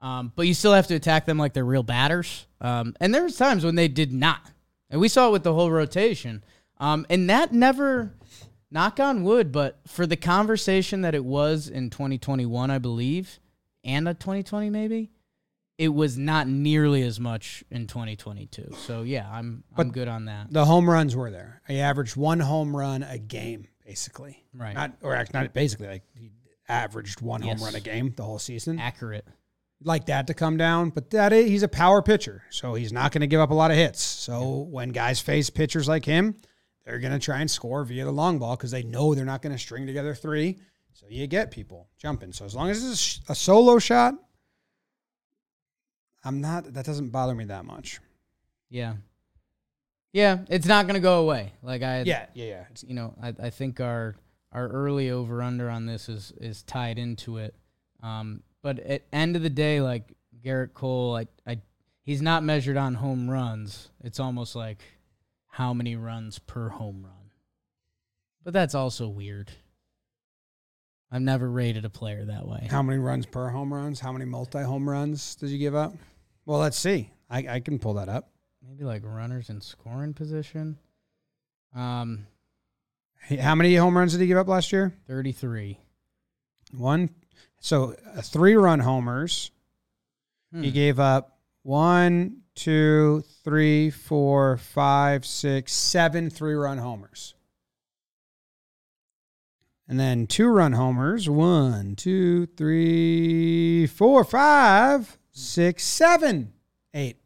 Um, 0.00 0.32
but 0.36 0.46
you 0.46 0.54
still 0.54 0.74
have 0.74 0.86
to 0.88 0.94
attack 0.94 1.24
them 1.24 1.38
like 1.38 1.54
they're 1.54 1.64
real 1.64 1.82
batters. 1.82 2.46
Um, 2.60 2.94
and 3.00 3.14
there 3.14 3.24
was 3.24 3.36
times 3.36 3.64
when 3.64 3.74
they 3.74 3.88
did 3.88 4.12
not, 4.12 4.50
and 4.90 5.00
we 5.00 5.08
saw 5.08 5.28
it 5.28 5.32
with 5.32 5.44
the 5.44 5.54
whole 5.54 5.70
rotation. 5.70 6.44
Um, 6.78 7.06
and 7.08 7.30
that 7.30 7.52
never 7.52 8.12
knock 8.70 9.00
on 9.00 9.22
wood, 9.22 9.52
but 9.52 9.80
for 9.86 10.06
the 10.06 10.16
conversation 10.16 11.02
that 11.02 11.14
it 11.14 11.24
was 11.24 11.68
in 11.68 11.90
2021, 11.90 12.70
I 12.70 12.78
believe, 12.78 13.38
and 13.82 14.08
a 14.08 14.14
2020 14.14 14.68
maybe, 14.70 15.10
it 15.78 15.88
was 15.88 16.16
not 16.16 16.46
nearly 16.48 17.02
as 17.02 17.18
much 17.18 17.64
in 17.70 17.86
2022. 17.86 18.74
So 18.78 19.02
yeah, 19.02 19.28
I'm 19.30 19.64
I'm 19.76 19.90
good 19.90 20.08
on 20.08 20.26
that. 20.26 20.52
The 20.52 20.64
home 20.64 20.88
runs 20.88 21.16
were 21.16 21.30
there. 21.30 21.62
He 21.66 21.80
averaged 21.80 22.16
one 22.16 22.40
home 22.40 22.76
run 22.76 23.02
a 23.02 23.18
game, 23.18 23.66
basically. 23.84 24.44
Right. 24.54 24.74
Not 24.74 24.92
or 25.02 25.14
act- 25.14 25.34
not 25.34 25.52
basically 25.52 25.88
like 25.88 26.02
he 26.14 26.30
averaged 26.68 27.20
one 27.20 27.42
Yes. 27.42 27.58
home 27.58 27.66
run 27.66 27.74
a 27.74 27.80
game 27.80 28.12
the 28.16 28.22
whole 28.24 28.38
season. 28.38 28.78
Accurate. 28.78 29.26
like 29.82 30.06
that 30.06 30.26
to 30.28 30.34
come 30.34 30.56
down, 30.56 30.88
but 30.90 31.10
that 31.10 31.30
is, 31.32 31.46
he's 31.46 31.62
a 31.62 31.68
power 31.68 32.00
pitcher, 32.00 32.42
so 32.48 32.72
he's 32.74 32.90
not 32.92 33.12
going 33.12 33.20
to 33.20 33.26
give 33.26 33.40
up 33.40 33.50
a 33.50 33.54
lot 33.54 33.70
of 33.70 33.76
hits. 33.76 34.00
So 34.02 34.60
when 34.70 34.90
guys 34.90 35.20
face 35.20 35.50
pitchers 35.50 35.86
like 35.88 36.06
him, 36.06 36.36
they're 36.86 37.00
going 37.00 37.12
to 37.12 37.18
try 37.18 37.40
and 37.40 37.50
score 37.50 37.84
via 37.84 38.04
the 38.06 38.12
long 38.12 38.38
ball 38.38 38.56
because 38.56 38.70
they 38.70 38.82
know 38.82 39.14
they're 39.14 39.24
not 39.26 39.42
going 39.42 39.52
to 39.54 39.58
string 39.58 39.86
together 39.86 40.14
three. 40.14 40.58
So 40.94 41.06
you 41.10 41.26
get 41.26 41.50
people 41.50 41.88
jumping. 41.98 42.32
So 42.32 42.46
as 42.46 42.54
long 42.54 42.70
as 42.70 42.82
it's 42.88 43.20
a 43.28 43.34
solo 43.34 43.78
shot, 43.78 44.14
I'm 46.24 46.40
not. 46.40 46.72
That 46.74 46.84
doesn't 46.86 47.10
bother 47.10 47.34
me 47.34 47.44
that 47.46 47.64
much. 47.64 48.00
Yeah. 48.70 48.94
Yeah, 50.12 50.38
it's 50.48 50.66
not 50.66 50.86
going 50.86 50.94
to 50.94 51.00
go 51.00 51.20
away. 51.20 51.52
Like 51.62 51.82
I 51.82 52.02
Yeah, 52.02 52.26
yeah, 52.34 52.44
yeah. 52.44 52.60
It's- 52.62 52.84
you 52.86 52.94
know, 52.94 53.14
I, 53.22 53.34
I 53.46 53.50
think 53.50 53.80
our 53.80 54.14
our 54.52 54.68
early 54.68 55.10
over 55.10 55.42
under 55.42 55.68
on 55.68 55.86
this 55.86 56.08
is 56.08 56.32
is 56.40 56.62
tied 56.62 56.98
into 56.98 57.38
it. 57.38 57.54
Um, 58.02 58.42
but 58.62 58.78
at 58.80 59.02
end 59.12 59.34
of 59.36 59.42
the 59.42 59.50
day, 59.50 59.80
like 59.80 60.12
Gerrit 60.42 60.72
Cole, 60.72 61.16
I, 61.16 61.26
I 61.50 61.58
he's 62.04 62.22
not 62.22 62.42
measured 62.44 62.76
on 62.76 62.94
home 62.94 63.28
runs. 63.28 63.90
It's 64.02 64.20
almost 64.20 64.54
like 64.54 64.82
how 65.48 65.74
many 65.74 65.96
runs 65.96 66.38
per 66.38 66.68
home 66.68 67.02
run. 67.04 67.30
But 68.44 68.52
that's 68.52 68.74
also 68.74 69.08
weird. 69.08 69.50
I've 71.10 71.22
never 71.22 71.50
rated 71.50 71.84
a 71.84 71.90
player 71.90 72.24
that 72.24 72.46
way. 72.46 72.66
How 72.70 72.82
many 72.82 72.98
runs 72.98 73.26
per 73.26 73.48
home 73.48 73.72
runs? 73.72 74.00
How 74.00 74.12
many 74.12 74.24
multi 74.24 74.62
home 74.62 74.88
runs 74.88 75.34
did 75.34 75.50
you 75.50 75.58
give 75.58 75.74
up? 75.74 75.94
Well, 76.46 76.60
let's 76.60 76.78
see. 76.78 77.10
I, 77.30 77.46
I 77.48 77.60
can 77.60 77.78
pull 77.78 77.94
that 77.94 78.08
up. 78.08 78.30
Maybe 78.66 78.84
like 78.84 79.02
runners 79.04 79.50
in 79.50 79.60
scoring 79.60 80.14
position. 80.14 80.78
Um, 81.74 82.26
How 83.40 83.54
many 83.54 83.74
home 83.76 83.96
runs 83.96 84.12
did 84.12 84.20
he 84.20 84.26
give 84.26 84.38
up 84.38 84.48
last 84.48 84.72
year? 84.72 84.94
thirty 85.06 85.32
three. 85.32 85.78
One. 86.72 87.10
So 87.60 87.94
uh, 88.16 88.20
three 88.22 88.54
run 88.54 88.80
homers. 88.80 89.50
He 90.60 90.70
gave 90.70 91.00
up 91.00 91.36
one, 91.64 92.42
two, 92.54 93.24
three, 93.42 93.90
four, 93.90 94.56
five, 94.56 95.26
six, 95.26 95.72
seven 95.72 96.30
three 96.30 96.54
run 96.54 96.78
homers. 96.78 97.34
And 99.88 99.98
then 99.98 100.28
two 100.28 100.46
run 100.46 100.74
homers. 100.74 101.28
One, 101.28 101.96
two, 101.96 102.46
three, 102.46 103.88
four, 103.88 104.22
five, 104.24 105.18
six, 105.34 105.84
seven, 105.84 106.52
eight. 106.94 107.18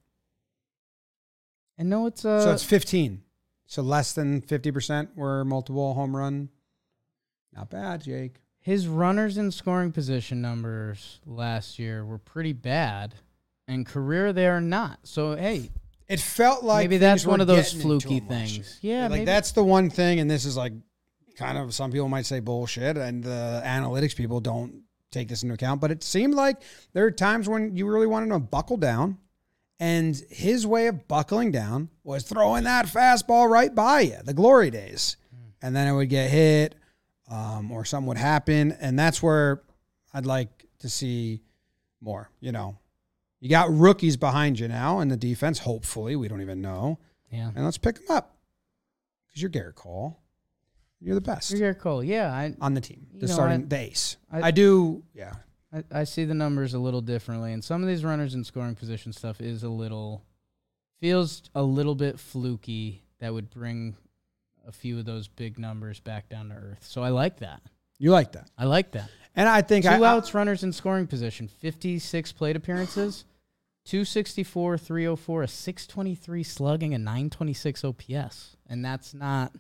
And 1.76 1.88
no, 1.88 2.06
it's 2.06 2.24
uh, 2.24 2.42
so 2.42 2.52
it's 2.52 2.64
15. 2.64 3.22
So 3.66 3.82
less 3.82 4.12
than 4.14 4.40
50% 4.40 5.14
were 5.14 5.44
multiple 5.44 5.94
home 5.94 6.16
run. 6.16 6.48
Not 7.54 7.70
bad, 7.70 8.02
Jake. 8.02 8.36
His 8.60 8.88
runners 8.88 9.38
in 9.38 9.50
scoring 9.52 9.92
position 9.92 10.40
numbers 10.40 11.20
last 11.24 11.78
year 11.78 12.04
were 12.04 12.18
pretty 12.18 12.52
bad, 12.52 13.14
and 13.68 13.86
career 13.86 14.32
they 14.32 14.46
are 14.46 14.60
not. 14.60 15.00
So 15.04 15.36
hey, 15.36 15.70
It 16.08 16.18
felt 16.20 16.64
like 16.64 16.84
maybe 16.84 16.98
that's 16.98 17.24
one 17.26 17.40
of 17.40 17.46
those 17.46 17.72
fluky 17.72 18.16
into 18.16 18.24
him 18.24 18.40
last 18.40 18.50
year. 18.52 18.62
things. 18.64 18.78
Yeah, 18.82 19.02
like 19.02 19.10
maybe. 19.12 19.24
that's 19.26 19.52
the 19.52 19.62
one 19.64 19.90
thing, 19.90 20.18
and 20.18 20.30
this 20.30 20.44
is 20.44 20.56
like 20.56 20.72
kind 21.36 21.56
of 21.56 21.72
some 21.72 21.92
people 21.92 22.08
might 22.08 22.26
say 22.26 22.40
bullshit, 22.40 22.96
and 22.96 23.22
the 23.22 23.62
analytics 23.64 24.16
people 24.16 24.40
don't 24.40 24.82
take 25.10 25.28
this 25.28 25.42
into 25.42 25.54
account. 25.54 25.80
But 25.80 25.90
it 25.90 26.02
seemed 26.02 26.34
like 26.34 26.56
there 26.92 27.04
are 27.04 27.10
times 27.10 27.48
when 27.48 27.76
you 27.76 27.86
really 27.88 28.06
wanted 28.06 28.30
to 28.30 28.38
buckle 28.38 28.76
down, 28.76 29.18
and 29.80 30.20
his 30.30 30.66
way 30.66 30.86
of 30.88 31.06
buckling 31.08 31.52
down 31.52 31.88
was 32.02 32.24
throwing 32.24 32.64
that 32.64 32.86
fastball 32.86 33.48
right 33.48 33.74
by 33.74 34.00
you, 34.00 34.16
the 34.24 34.34
glory 34.34 34.70
days, 34.70 35.16
and 35.62 35.74
then 35.74 35.86
it 35.86 35.92
would 35.92 36.08
get 36.08 36.30
hit, 36.30 36.74
um, 37.30 37.70
or 37.70 37.84
something 37.84 38.08
would 38.08 38.18
happen, 38.18 38.72
and 38.80 38.98
that's 38.98 39.22
where 39.22 39.62
I'd 40.12 40.26
like 40.26 40.66
to 40.80 40.88
see 40.88 41.42
more. 42.00 42.30
You 42.40 42.52
know, 42.52 42.78
you 43.40 43.48
got 43.48 43.70
rookies 43.70 44.16
behind 44.16 44.58
you 44.58 44.68
now 44.68 45.00
in 45.00 45.08
the 45.08 45.16
defense. 45.16 45.60
Hopefully, 45.60 46.16
we 46.16 46.28
don't 46.28 46.40
even 46.40 46.60
know 46.60 46.98
yeah. 47.30 47.50
and 47.54 47.64
let's 47.64 47.78
pick 47.78 47.96
them 47.96 48.16
up 48.16 48.36
because 49.26 49.42
you're 49.42 49.50
Gerrit 49.50 49.74
Cole. 49.74 50.18
You're 51.00 51.14
the 51.14 51.20
best 51.20 51.50
You're 51.52 51.74
Cole. 51.74 52.02
Yeah, 52.02 52.32
I, 52.32 52.54
on 52.60 52.74
the 52.74 52.80
team. 52.80 53.06
You 53.12 53.20
The 53.20 53.26
know, 53.28 53.32
starting, 53.34 53.62
I- 53.62 53.66
the 53.66 53.76
ace. 53.78 54.16
I, 54.32 54.42
I- 54.48 54.50
do. 54.50 55.02
Yeah, 55.14 55.32
I 55.72 55.84
I 55.92 56.04
see 56.04 56.24
the 56.24 56.34
numbers 56.34 56.74
a 56.74 56.78
little 56.78 57.00
differently, 57.00 57.52
and 57.52 57.62
some 57.62 57.82
of 57.82 57.88
these 57.88 58.04
runners 58.04 58.34
in 58.34 58.42
scoring 58.44 58.74
position 58.74 59.12
stuff 59.12 59.40
is 59.40 59.62
a 59.62 59.68
little 59.68 60.24
feels 61.00 61.42
a 61.54 61.62
little 61.62 61.94
bit 61.94 62.18
fluky. 62.18 63.02
That 63.20 63.32
would 63.32 63.50
bring 63.50 63.96
a 64.66 64.72
few 64.72 64.98
of 64.98 65.04
those 65.04 65.28
big 65.28 65.58
numbers 65.58 66.00
back 66.00 66.28
down 66.28 66.48
to 66.50 66.54
earth. 66.54 66.84
So 66.88 67.02
I 67.02 67.08
like 67.10 67.38
that. 67.38 67.62
you 67.98 68.10
like 68.10 68.32
that, 68.32 68.50
I 68.58 68.64
like 68.64 68.92
that. 68.92 69.08
and 69.36 69.48
I 69.48 69.62
think 69.62 69.84
Two 69.84 69.90
I, 70.04 70.08
outs, 70.08 70.34
runners 70.34 70.62
in 70.62 70.72
scoring 70.72 71.06
position, 71.06 71.48
56 71.48 72.32
plate 72.32 72.54
appearances, 72.56 73.24
264, 73.86 74.76
304, 74.78 75.42
a 75.42 75.48
623 75.48 76.42
slugging, 76.42 76.94
a 76.94 76.98
926 76.98 77.84
OPS. 77.84 78.56
And 78.68 78.84
that's 78.84 79.14
not 79.14 79.52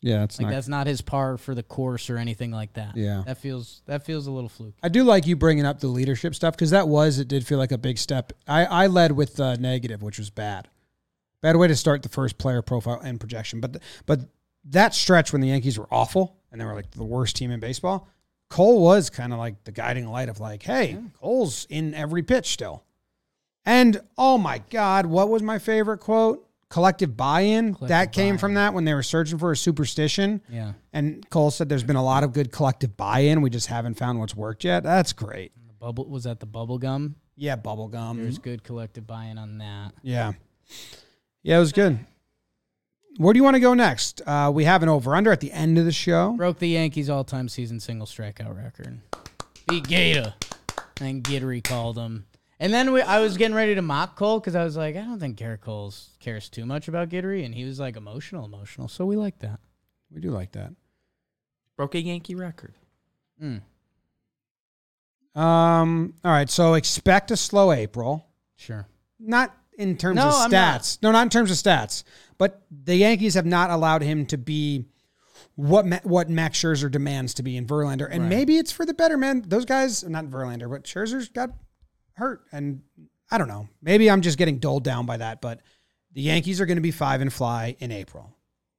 yeah, 0.00 0.24
it's 0.24 0.38
like 0.38 0.46
not. 0.48 0.54
that's 0.54 0.68
not 0.68 0.86
his 0.86 1.00
par 1.00 1.38
for 1.38 1.54
the 1.54 1.62
course 1.62 2.10
or 2.10 2.18
anything 2.18 2.50
like 2.50 2.74
that. 2.74 2.96
Yeah. 2.96 3.22
That 3.26 3.38
feels 3.38 3.82
that 3.86 4.04
feels 4.04 4.26
a 4.26 4.30
little 4.30 4.48
fluke. 4.48 4.74
I 4.82 4.88
do 4.88 5.04
like 5.04 5.26
you 5.26 5.36
bringing 5.36 5.64
up 5.64 5.80
the 5.80 5.88
leadership 5.88 6.34
stuff 6.34 6.54
because 6.54 6.70
that 6.70 6.88
was 6.88 7.18
it 7.18 7.28
did 7.28 7.46
feel 7.46 7.58
like 7.58 7.72
a 7.72 7.78
big 7.78 7.98
step. 7.98 8.32
I 8.46 8.64
I 8.64 8.86
led 8.86 9.12
with 9.12 9.40
uh, 9.40 9.56
negative, 9.56 10.02
which 10.02 10.18
was 10.18 10.30
bad. 10.30 10.68
Bad 11.42 11.56
way 11.56 11.68
to 11.68 11.76
start 11.76 12.02
the 12.02 12.08
first 12.08 12.38
player 12.38 12.62
profile 12.62 13.00
and 13.00 13.18
projection, 13.18 13.60
but 13.60 13.78
but 14.06 14.20
that 14.64 14.94
stretch 14.94 15.32
when 15.32 15.40
the 15.40 15.48
Yankees 15.48 15.78
were 15.78 15.88
awful 15.90 16.36
and 16.50 16.60
they 16.60 16.64
were 16.64 16.74
like 16.74 16.90
the 16.90 17.04
worst 17.04 17.36
team 17.36 17.50
in 17.50 17.60
baseball, 17.60 18.08
Cole 18.48 18.82
was 18.82 19.10
kind 19.10 19.32
of 19.32 19.38
like 19.38 19.64
the 19.64 19.72
guiding 19.72 20.06
light 20.06 20.28
of 20.28 20.40
like, 20.40 20.62
hey, 20.62 20.98
Cole's 21.20 21.66
in 21.68 21.94
every 21.94 22.22
pitch 22.22 22.48
still. 22.50 22.84
And 23.64 24.00
oh 24.16 24.38
my 24.38 24.58
God, 24.70 25.06
what 25.06 25.28
was 25.28 25.42
my 25.42 25.58
favorite 25.58 25.98
quote? 25.98 26.45
Collective 26.68 27.16
buy-in. 27.16 27.74
Collective 27.74 27.88
that 27.88 28.12
came 28.12 28.30
buy-in. 28.30 28.38
from 28.38 28.54
that 28.54 28.74
when 28.74 28.84
they 28.84 28.94
were 28.94 29.02
searching 29.02 29.38
for 29.38 29.52
a 29.52 29.56
superstition. 29.56 30.42
Yeah. 30.48 30.72
And 30.92 31.28
Cole 31.30 31.50
said 31.50 31.68
there's 31.68 31.84
been 31.84 31.96
a 31.96 32.04
lot 32.04 32.24
of 32.24 32.32
good 32.32 32.50
collective 32.50 32.96
buy-in. 32.96 33.40
We 33.40 33.50
just 33.50 33.68
haven't 33.68 33.94
found 33.94 34.18
what's 34.18 34.34
worked 34.34 34.64
yet. 34.64 34.82
That's 34.82 35.12
great. 35.12 35.52
The 35.68 35.74
bubble 35.74 36.08
was 36.08 36.24
that 36.24 36.40
the 36.40 36.46
bubble 36.46 36.78
gum? 36.78 37.16
Yeah, 37.36 37.56
bubblegum. 37.56 38.16
There's 38.16 38.38
good 38.38 38.64
collective 38.64 39.06
buy-in 39.06 39.38
on 39.38 39.58
that. 39.58 39.92
Yeah. 40.02 40.32
Yeah, 41.42 41.56
it 41.56 41.60
was 41.60 41.72
good. 41.72 41.98
Where 43.18 43.32
do 43.32 43.38
you 43.38 43.44
want 43.44 43.54
to 43.54 43.60
go 43.60 43.74
next? 43.74 44.20
Uh, 44.26 44.50
we 44.52 44.64
have 44.64 44.82
an 44.82 44.88
over-under 44.88 45.30
at 45.30 45.40
the 45.40 45.52
end 45.52 45.78
of 45.78 45.84
the 45.84 45.92
show. 45.92 46.32
Broke 46.32 46.58
the 46.58 46.68
Yankees 46.68 47.08
all-time 47.08 47.48
season 47.48 47.78
single 47.78 48.06
strikeout 48.06 48.56
record. 48.56 49.00
Beat 49.68 49.86
Gator. 49.86 50.34
And 51.00 51.22
Guidry 51.22 51.62
called 51.62 51.96
him. 51.98 52.26
And 52.58 52.72
then 52.72 52.92
we, 52.92 53.02
I 53.02 53.20
was 53.20 53.36
getting 53.36 53.54
ready 53.54 53.74
to 53.74 53.82
mock 53.82 54.16
Cole 54.16 54.40
because 54.40 54.54
I 54.54 54.64
was 54.64 54.76
like, 54.76 54.96
I 54.96 55.00
don't 55.02 55.18
think 55.20 55.36
Gerrit 55.38 55.60
Cole 55.60 55.92
cares 56.20 56.48
too 56.48 56.64
much 56.64 56.88
about 56.88 57.10
Guidry, 57.10 57.44
and 57.44 57.54
he 57.54 57.64
was 57.64 57.78
like 57.78 57.96
emotional, 57.96 58.44
emotional. 58.46 58.88
So 58.88 59.04
we 59.04 59.16
like 59.16 59.38
that. 59.40 59.60
We 60.10 60.20
do 60.22 60.30
like 60.30 60.52
that. 60.52 60.72
Broke 61.76 61.94
a 61.94 62.00
Yankee 62.00 62.34
record. 62.34 62.74
Mm, 63.42 63.60
Um, 65.34 66.14
all 66.24 66.30
right, 66.32 66.48
so 66.48 66.74
expect 66.74 67.30
a 67.30 67.36
slow 67.36 67.72
April. 67.72 68.26
sure. 68.56 68.86
Not 69.18 69.54
in 69.78 69.96
terms 69.98 70.16
No, 70.16 70.28
of 70.28 70.34
I'm 70.34 70.50
not. 70.50 70.80
stats. 70.82 70.98
No, 71.02 71.10
not 71.12 71.22
in 71.22 71.28
terms 71.30 71.50
of 71.50 71.56
stats. 71.58 72.04
But 72.38 72.62
the 72.70 72.96
Yankees 72.96 73.34
have 73.34 73.44
not 73.46 73.70
allowed 73.70 74.02
him 74.02 74.24
to 74.26 74.38
be 74.38 74.86
what 75.54 75.86
Ma- 75.86 76.00
what 76.04 76.28
Max 76.30 76.58
Scherzer 76.58 76.90
demands 76.90 77.32
to 77.34 77.42
be 77.42 77.56
in 77.56 77.66
Verlander, 77.66 78.08
and 78.10 78.22
Right. 78.24 78.28
maybe 78.30 78.56
it's 78.58 78.72
for 78.72 78.84
the 78.86 78.92
better, 78.94 79.16
man. 79.18 79.42
Those 79.46 79.64
guys, 79.66 80.04
not 80.04 80.26
Verlander, 80.26 80.70
but 80.70 80.84
Scherzer's 80.84 81.28
got 81.30 81.50
hurt, 82.16 82.42
and 82.52 82.82
I 83.30 83.38
don't 83.38 83.48
know. 83.48 83.68
Maybe 83.82 84.10
I'm 84.10 84.20
just 84.22 84.38
getting 84.38 84.58
doled 84.58 84.84
down 84.84 85.06
by 85.06 85.16
that, 85.18 85.40
but 85.40 85.60
the 86.12 86.22
Yankees 86.22 86.60
are 86.60 86.66
going 86.66 86.76
to 86.78 86.82
be 86.82 86.90
five 86.90 87.20
and 87.20 87.32
fly 87.32 87.76
in 87.78 87.92
April, 87.92 88.36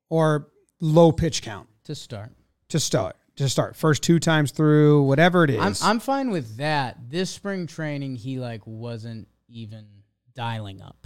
or 0.10 0.50
low 0.79 1.12
pitch 1.12 1.41
count 1.41 1.67
To 1.86 1.96
start. 1.96 2.32
to 2.70 2.79
start. 2.79 3.15
To 3.38 3.48
start, 3.48 3.75
first 3.75 4.01
two 4.01 4.17
times 4.20 4.50
through, 4.50 5.03
whatever 5.03 5.44
it 5.44 5.51
is. 5.51 5.84
I'm 5.84 5.89
I'm 5.89 6.00
fine 6.00 6.32
with 6.32 6.58
that. 6.58 6.98
This 7.12 7.29
spring 7.29 7.67
training, 7.67 8.15
he 8.15 8.39
like 8.39 8.62
wasn't 8.65 9.27
even 9.48 9.86
dialing 10.34 10.82
up 10.82 11.06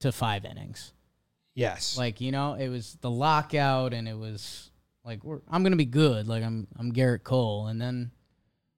to 0.00 0.12
five 0.12 0.44
innings. 0.44 0.92
yes, 1.54 1.96
Like 1.96 2.20
you 2.20 2.32
know, 2.32 2.52
it 2.52 2.68
was 2.68 2.98
the 3.00 3.10
lockout, 3.10 3.94
and 3.94 4.06
it 4.06 4.16
was 4.18 4.70
like 5.06 5.24
we're, 5.24 5.40
I'm 5.50 5.62
gonna 5.62 5.76
be 5.76 5.86
good. 5.86 6.28
Like 6.28 6.42
I'm 6.44 6.68
I'm 6.78 6.92
Gerrit 6.92 7.22
Cole, 7.22 7.68
and 7.68 7.80
then 7.80 8.10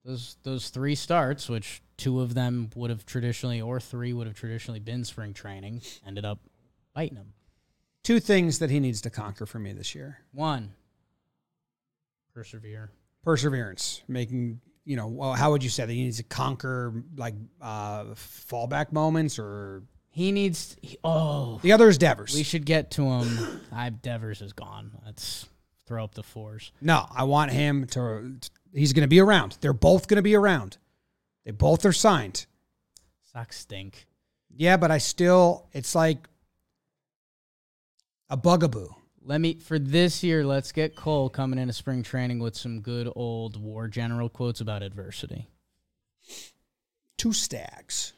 those 0.04 0.37
those 0.42 0.68
three 0.71 0.94
starts, 0.94 1.49
which 1.49 1.82
two 1.97 2.21
of 2.21 2.35
them 2.35 2.71
would 2.75 2.90
have 2.90 3.06
traditionally, 3.06 3.61
or 3.61 3.78
three 3.80 4.12
would 4.12 4.26
have 4.26 4.37
traditionally 4.37 4.80
been 4.80 5.04
spring 5.04 5.32
training, 5.32 5.82
ended 6.06 6.25
up 6.25 6.40
biting 6.94 7.16
him. 7.16 7.32
two 8.02 8.18
things 8.21 8.59
that 8.59 8.71
he 8.71 8.80
needs 8.80 9.00
to 9.02 9.11
conquer 9.11 9.47
for 9.47 9.59
me 9.59 9.73
this 9.73 9.94
year. 9.94 10.18
One, 10.32 10.73
Persevere. 12.35 12.90
perseverance, 13.23 14.02
making 14.09 14.61
you 14.85 14.97
know. 14.97 15.06
Well, 15.06 15.35
how 15.35 15.50
would 15.52 15.62
you 15.62 15.71
say 15.71 15.85
that 15.87 15.92
he 15.92 16.02
needs 16.04 16.16
to 16.16 16.23
conquer 16.25 17.04
like 17.16 17.35
uh, 17.61 18.04
fallback 18.14 18.90
moments, 18.92 19.38
or 19.38 19.82
He 20.11 20.32
needs. 20.32 20.76
he- 20.82 20.99
oh, 21.04 21.61
the 21.62 21.73
other 21.73 21.88
is 21.88 21.99
Devers. 21.99 22.35
we 22.35 22.42
should 22.42 22.64
get 22.66 22.90
to 22.92 23.02
him. 23.04 23.61
I 23.71 23.90
Devers 23.90 24.40
is 24.42 24.52
gone. 24.54 24.92
Let's 25.04 25.47
throw 25.87 26.02
up 26.04 26.14
the 26.14 26.23
fours. 26.23 26.73
no, 26.80 27.06
I 27.14 27.25
want 27.25 27.52
him 27.52 27.87
to. 27.88 28.37
He's 28.75 28.93
going 28.93 29.02
to 29.02 29.09
be 29.09 29.21
around. 29.21 29.59
They're 29.61 29.73
both 29.73 30.09
going 30.09 30.17
to 30.17 30.23
be 30.23 30.35
around. 30.35 30.79
They 31.45 31.50
both 31.50 31.85
are 31.85 31.93
signed. 31.93 32.47
Sox 33.33 33.59
stink. 33.59 34.07
Yeah, 34.55 34.76
but 34.76 34.91
I 34.91 34.99
still. 34.99 35.69
It's 35.73 35.95
like 35.95 36.29
a 38.31 38.37
bugaboo. 38.37 38.88
Let 39.25 39.41
me 39.41 39.55
for 39.55 39.79
this 39.79 40.23
year. 40.23 40.45
Let's 40.45 40.73
get 40.73 40.97
Cole 40.97 41.29
coming 41.29 41.59
into 41.59 41.73
spring 41.73 42.02
training 42.02 42.38
with 42.41 42.57
some 42.57 42.81
good 42.81 43.09
old 43.14 43.57
war 43.61 43.88
general 43.88 44.29
quotes 44.29 44.61
about 44.61 44.83
adversity. 44.83 45.49
Two 47.19 47.33
stags 47.33 48.14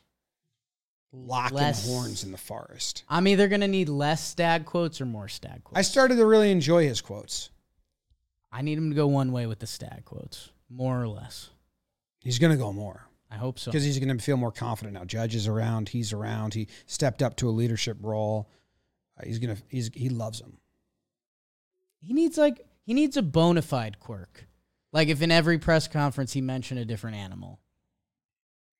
locking 1.12 1.58
Less- 1.58 1.86
horns 1.86 2.24
in 2.24 2.32
the 2.32 2.38
forest. 2.38 3.04
I'm 3.08 3.28
either 3.28 3.48
gonna 3.48 3.68
need 3.68 3.88
less 3.88 4.24
stag 4.26 4.64
quotes 4.64 5.00
or 5.00 5.06
more 5.06 5.28
stag 5.28 5.62
quotes. 5.62 5.78
I 5.78 5.82
started 5.82 6.16
to 6.16 6.26
really 6.26 6.50
enjoy 6.50 6.86
his 6.88 7.00
quotes. 7.00 7.50
I 8.54 8.62
need 8.62 8.78
him 8.78 8.90
to 8.90 8.94
go 8.94 9.08
one 9.08 9.32
way 9.32 9.46
with 9.46 9.58
the 9.58 9.66
stag 9.66 10.04
quotes, 10.04 10.50
more 10.70 11.02
or 11.02 11.08
less. 11.08 11.50
He's 12.20 12.38
going 12.38 12.52
to 12.52 12.56
go 12.56 12.72
more. 12.72 13.08
I 13.28 13.34
hope 13.34 13.58
so. 13.58 13.72
because 13.72 13.82
he's 13.82 13.98
going 13.98 14.16
to 14.16 14.22
feel 14.22 14.36
more 14.36 14.52
confident 14.52 14.94
now. 14.94 15.04
Judge 15.04 15.34
is 15.34 15.48
around. 15.48 15.88
He's 15.88 16.12
around. 16.12 16.54
He 16.54 16.68
stepped 16.86 17.20
up 17.20 17.34
to 17.38 17.48
a 17.48 17.50
leadership 17.50 17.96
role. 18.00 18.48
Uh, 19.18 19.24
he's 19.26 19.40
gonna. 19.40 19.56
He's 19.68 19.90
he 19.92 20.08
loves 20.08 20.40
him. 20.40 20.58
He 22.00 22.12
needs 22.12 22.38
like 22.38 22.64
he 22.86 22.94
needs 22.94 23.16
a 23.16 23.22
bona 23.22 23.62
fide 23.62 23.98
quirk. 23.98 24.46
Like 24.92 25.08
if 25.08 25.20
in 25.20 25.32
every 25.32 25.58
press 25.58 25.88
conference 25.88 26.32
he 26.32 26.40
mentioned 26.40 26.78
a 26.78 26.84
different 26.84 27.16
animal. 27.16 27.58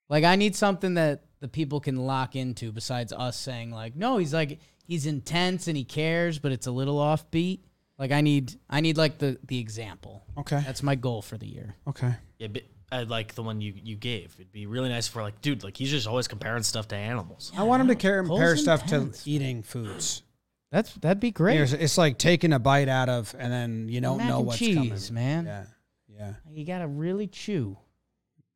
Like 0.09 0.23
I 0.23 0.37
need 0.37 0.55
something 0.55 0.95
that 0.95 1.25
the 1.41 1.49
people 1.49 1.81
can 1.81 1.97
lock 1.97 2.37
into 2.37 2.71
besides 2.71 3.13
us 3.13 3.37
saying 3.37 3.71
like, 3.73 3.97
no, 3.97 4.19
he's 4.19 4.35
like 4.35 4.61
he's 4.87 5.07
intense 5.07 5.67
and 5.67 5.77
he 5.77 5.85
cares, 5.85 6.39
but 6.39 6.53
it's 6.53 6.67
a 6.69 6.73
little 6.73 6.99
offbeat. 6.99 7.61
Like 7.99 8.11
I 8.13 8.21
need 8.23 8.55
I 8.69 8.81
need 8.81 8.97
like 8.97 9.19
the 9.19 9.39
the 9.47 9.59
example. 9.59 10.25
Okay. 10.39 10.61
That's 10.65 10.83
my 10.83 10.95
goal 10.97 11.23
for 11.23 11.39
the 11.39 11.47
year. 11.47 11.77
Okay. 11.89 12.13
Yeah, 12.39 12.49
but 12.49 12.63
I 12.91 13.03
like 13.05 13.35
the 13.35 13.43
one 13.43 13.61
you, 13.61 13.73
you 13.83 13.97
gave. 13.97 14.35
It'd 14.39 14.53
be 14.53 14.67
really 14.67 14.89
nice 14.89 15.09
for 15.09 15.23
like, 15.23 15.41
dude, 15.41 15.65
like 15.65 15.77
he's 15.77 15.91
just 15.91 16.07
always 16.07 16.29
comparing 16.29 16.63
stuff 16.63 16.89
to 16.89 16.97
animals. 16.97 17.51
I 17.57 17.63
want 17.65 17.81
him 17.81 17.89
to 17.89 17.95
care, 17.97 18.23
Cole's 18.23 18.39
compare 18.39 18.57
stuff 18.57 18.83
intense. 18.83 19.25
to 19.25 19.31
eating 19.31 19.63
foods. 19.63 20.23
That's 20.71 20.93
that'd 20.95 21.21
be 21.21 21.31
great. 21.31 21.61
It's, 21.61 21.73
it's 21.73 21.99
like 21.99 22.19
taking 22.19 22.53
a 22.53 22.59
bite 22.59 22.89
out 22.89 23.09
of, 23.09 23.35
and 23.39 23.53
then 23.53 23.89
you 23.89 24.01
don't 24.01 24.19
Mac 24.19 24.29
know 24.29 24.39
and 24.39 24.47
what's 24.47 24.59
cheese, 24.59 24.75
coming. 25.09 25.15
man. 25.15 25.47
Yeah. 25.47 25.65
Yeah. 26.09 26.33
You 26.53 26.65
gotta 26.65 26.87
really 26.87 27.27
chew. 27.27 27.77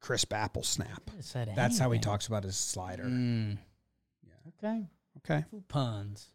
Crisp 0.00 0.32
apple 0.32 0.62
snap. 0.62 1.02
Could've 1.32 1.54
That's 1.56 1.78
how 1.78 1.86
he 1.90 1.96
anything. 1.96 2.02
talks 2.02 2.26
about 2.28 2.44
his 2.44 2.56
slider. 2.56 3.02
Mm. 3.04 3.58
Yeah. 4.24 4.68
Okay. 4.68 4.86
Okay. 5.18 5.44
Puns. 5.68 6.28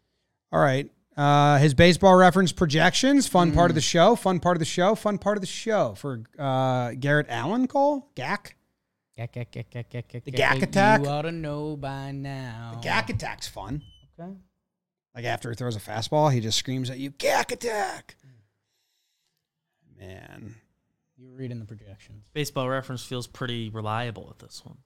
All 0.52 0.60
right. 0.60 0.90
Uh, 1.16 1.58
his 1.58 1.74
baseball 1.74 2.16
reference 2.16 2.50
projections, 2.52 3.28
fun 3.28 3.52
part 3.52 3.68
Mm. 3.68 3.70
of 3.70 3.74
the 3.76 3.80
show, 3.80 4.16
fun 4.16 4.40
part 4.40 4.56
of 4.56 4.58
the 4.58 4.64
show, 4.64 4.94
fun 4.96 5.16
part 5.18 5.36
of 5.36 5.40
the 5.40 5.46
show 5.46 5.94
for 5.94 6.22
uh, 6.38 6.88
Gerrit 6.90 7.26
Allen 7.28 7.68
Cole, 7.68 8.10
Gack. 8.16 8.56
Gack, 9.16 9.30
gack, 9.32 9.52
gack, 9.52 9.70
gack, 9.70 9.88
gack, 9.90 10.08
gack, 10.08 10.24
The 10.24 10.30
gack. 10.32 10.54
gack 10.54 10.62
attack? 10.68 11.00
You 11.02 11.06
ought 11.08 11.22
to 11.22 11.30
know 11.30 11.76
by 11.76 12.10
now. 12.10 12.72
The 12.74 12.80
Gack 12.80 13.10
attack's 13.10 13.46
fun. 13.46 13.82
Okay. 14.18 14.32
Like 15.14 15.24
after 15.24 15.50
he 15.50 15.54
throws 15.54 15.76
a 15.76 15.80
fastball, 15.80 16.32
he 16.32 16.40
just 16.40 16.58
screams 16.58 16.90
at 16.90 16.98
you, 16.98 17.10
Gack 17.10 17.52
attack. 17.52 18.16
Man. 20.00 20.56
You 21.16 21.28
were 21.28 21.36
reading 21.36 21.60
the 21.60 21.64
projections. 21.64 22.26
Baseball 22.32 22.68
reference 22.68 23.04
feels 23.04 23.28
pretty 23.28 23.70
reliable 23.70 24.26
with 24.26 24.38
this 24.40 24.62
one. 24.64 24.78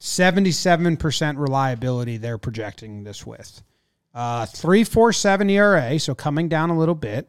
77% 0.00 1.38
reliability 1.38 2.18
they're 2.18 2.36
projecting 2.36 3.04
this 3.04 3.24
with. 3.26 3.62
Uh 4.14 4.46
347 4.46 5.50
ERA, 5.50 5.98
so 5.98 6.14
coming 6.14 6.48
down 6.48 6.70
a 6.70 6.78
little 6.78 6.94
bit. 6.94 7.28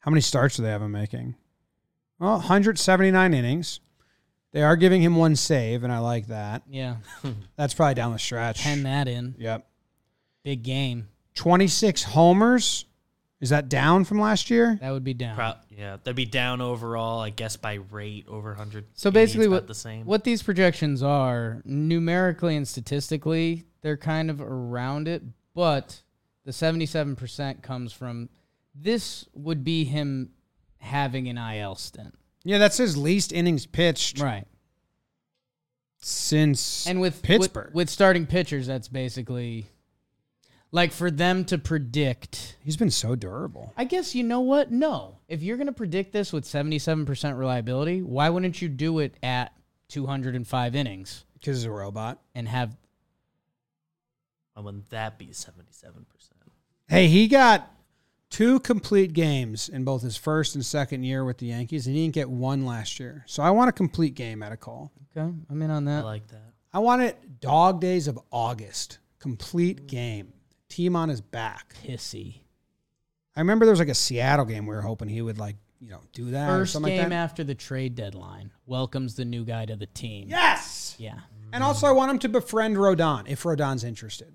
How 0.00 0.10
many 0.10 0.20
starts 0.20 0.56
do 0.56 0.62
they 0.62 0.70
have 0.70 0.82
him 0.82 0.92
making? 0.92 1.36
Well, 2.18 2.34
179 2.34 3.34
innings. 3.34 3.80
They 4.52 4.62
are 4.62 4.76
giving 4.76 5.00
him 5.02 5.16
one 5.16 5.34
save, 5.34 5.82
and 5.82 5.92
I 5.92 5.98
like 5.98 6.26
that. 6.26 6.62
Yeah. 6.68 6.96
That's 7.56 7.72
probably 7.74 7.94
down 7.94 8.12
the 8.12 8.18
stretch. 8.18 8.62
Pen 8.62 8.82
that 8.82 9.08
in. 9.08 9.34
Yep. 9.38 9.66
Big 10.44 10.62
game. 10.62 11.08
26 11.36 12.02
homers. 12.02 12.84
Is 13.40 13.50
that 13.50 13.68
down 13.68 14.04
from 14.04 14.20
last 14.20 14.50
year? 14.50 14.78
That 14.80 14.90
would 14.92 15.02
be 15.02 15.14
down. 15.14 15.34
Pro- 15.34 15.54
yeah, 15.70 15.96
that'd 15.96 16.14
be 16.14 16.26
down 16.26 16.60
overall, 16.60 17.20
I 17.20 17.30
guess, 17.30 17.56
by 17.56 17.74
rate 17.90 18.26
over 18.28 18.50
100. 18.50 18.84
So 18.94 19.10
basically, 19.10 19.48
what 19.48 19.66
the 19.66 19.74
same. 19.74 20.04
what 20.04 20.22
these 20.22 20.42
projections 20.44 21.02
are 21.02 21.60
numerically 21.64 22.54
and 22.54 22.68
statistically, 22.68 23.64
they're 23.82 23.96
kind 23.96 24.30
of 24.30 24.40
around 24.40 25.08
it. 25.08 25.22
But 25.54 26.02
the 26.44 26.52
seventy-seven 26.52 27.16
percent 27.16 27.62
comes 27.62 27.92
from 27.92 28.28
this 28.74 29.26
would 29.34 29.62
be 29.64 29.84
him 29.84 30.30
having 30.78 31.28
an 31.28 31.36
IL 31.38 31.74
stint, 31.76 32.14
Yeah, 32.44 32.58
that's 32.58 32.76
his 32.78 32.96
least 32.96 33.32
innings 33.32 33.66
pitched 33.66 34.18
right? 34.20 34.46
since 36.00 36.86
And 36.86 37.00
with 37.00 37.22
Pittsburgh. 37.22 37.66
with, 37.66 37.74
with 37.74 37.90
starting 37.90 38.26
pitchers, 38.26 38.66
that's 38.66 38.88
basically 38.88 39.66
like 40.72 40.90
for 40.92 41.10
them 41.10 41.44
to 41.46 41.58
predict. 41.58 42.56
He's 42.64 42.76
been 42.76 42.90
so 42.90 43.14
durable. 43.14 43.72
I 43.76 43.84
guess 43.84 44.14
you 44.14 44.24
know 44.24 44.40
what? 44.40 44.70
No, 44.72 45.18
if 45.28 45.42
you're 45.42 45.56
gonna 45.56 45.72
predict 45.72 46.12
this 46.12 46.32
with 46.32 46.44
seventy-seven 46.44 47.06
percent 47.06 47.36
reliability, 47.36 48.02
why 48.02 48.30
wouldn't 48.30 48.60
you 48.60 48.68
do 48.68 48.98
it 48.98 49.14
at 49.22 49.52
two 49.88 50.06
hundred 50.06 50.34
and 50.34 50.46
five 50.48 50.74
innings 50.74 51.24
Because 51.34 51.58
he's 51.58 51.64
a 51.66 51.70
robot. 51.70 52.18
and 52.34 52.48
have 52.48 52.76
Why 54.54 54.62
wouldn't 54.62 54.90
that 54.90 55.18
be 55.18 55.28
77%? 55.28 55.54
Hey, 56.88 57.08
he 57.08 57.26
got 57.28 57.70
two 58.28 58.60
complete 58.60 59.12
games 59.12 59.68
in 59.68 59.84
both 59.84 60.02
his 60.02 60.16
first 60.16 60.54
and 60.54 60.64
second 60.64 61.04
year 61.04 61.24
with 61.24 61.38
the 61.38 61.46
Yankees, 61.46 61.86
and 61.86 61.96
he 61.96 62.02
didn't 62.02 62.14
get 62.14 62.28
one 62.28 62.64
last 62.66 63.00
year. 63.00 63.24
So 63.26 63.42
I 63.42 63.50
want 63.50 63.68
a 63.68 63.72
complete 63.72 64.14
game 64.14 64.42
at 64.42 64.52
a 64.52 64.56
call. 64.56 64.92
Okay, 65.16 65.32
I'm 65.50 65.62
in 65.62 65.70
on 65.70 65.84
that. 65.86 66.02
I 66.02 66.06
like 66.06 66.26
that. 66.28 66.52
I 66.72 66.78
want 66.78 67.02
it 67.02 67.40
dog 67.40 67.80
days 67.80 68.08
of 68.08 68.18
August. 68.30 68.98
Complete 69.18 69.86
game. 69.86 70.32
Team 70.68 70.96
on 70.96 71.08
his 71.08 71.20
back. 71.20 71.74
Pissy. 71.84 72.40
I 73.36 73.40
remember 73.40 73.64
there 73.66 73.72
was 73.72 73.78
like 73.78 73.88
a 73.88 73.94
Seattle 73.94 74.44
game 74.46 74.66
we 74.66 74.74
were 74.74 74.80
hoping 74.82 75.08
he 75.08 75.22
would 75.22 75.38
like, 75.38 75.56
you 75.80 75.90
know, 75.90 76.00
do 76.12 76.30
that 76.30 76.48
or 76.48 76.60
First 76.60 76.72
something 76.72 76.92
game 76.92 77.00
like 77.00 77.08
that. 77.10 77.14
after 77.14 77.44
the 77.44 77.54
trade 77.54 77.94
deadline 77.94 78.50
welcomes 78.66 79.14
the 79.14 79.24
new 79.24 79.44
guy 79.44 79.66
to 79.66 79.76
the 79.76 79.86
team. 79.86 80.28
Yes. 80.28 80.96
Yeah. 80.98 81.20
And 81.52 81.62
also 81.62 81.86
I 81.86 81.92
want 81.92 82.10
him 82.10 82.18
to 82.20 82.28
befriend 82.30 82.76
Rodon 82.76 83.28
if 83.28 83.42
Rodon's 83.42 83.84
interested. 83.84 84.34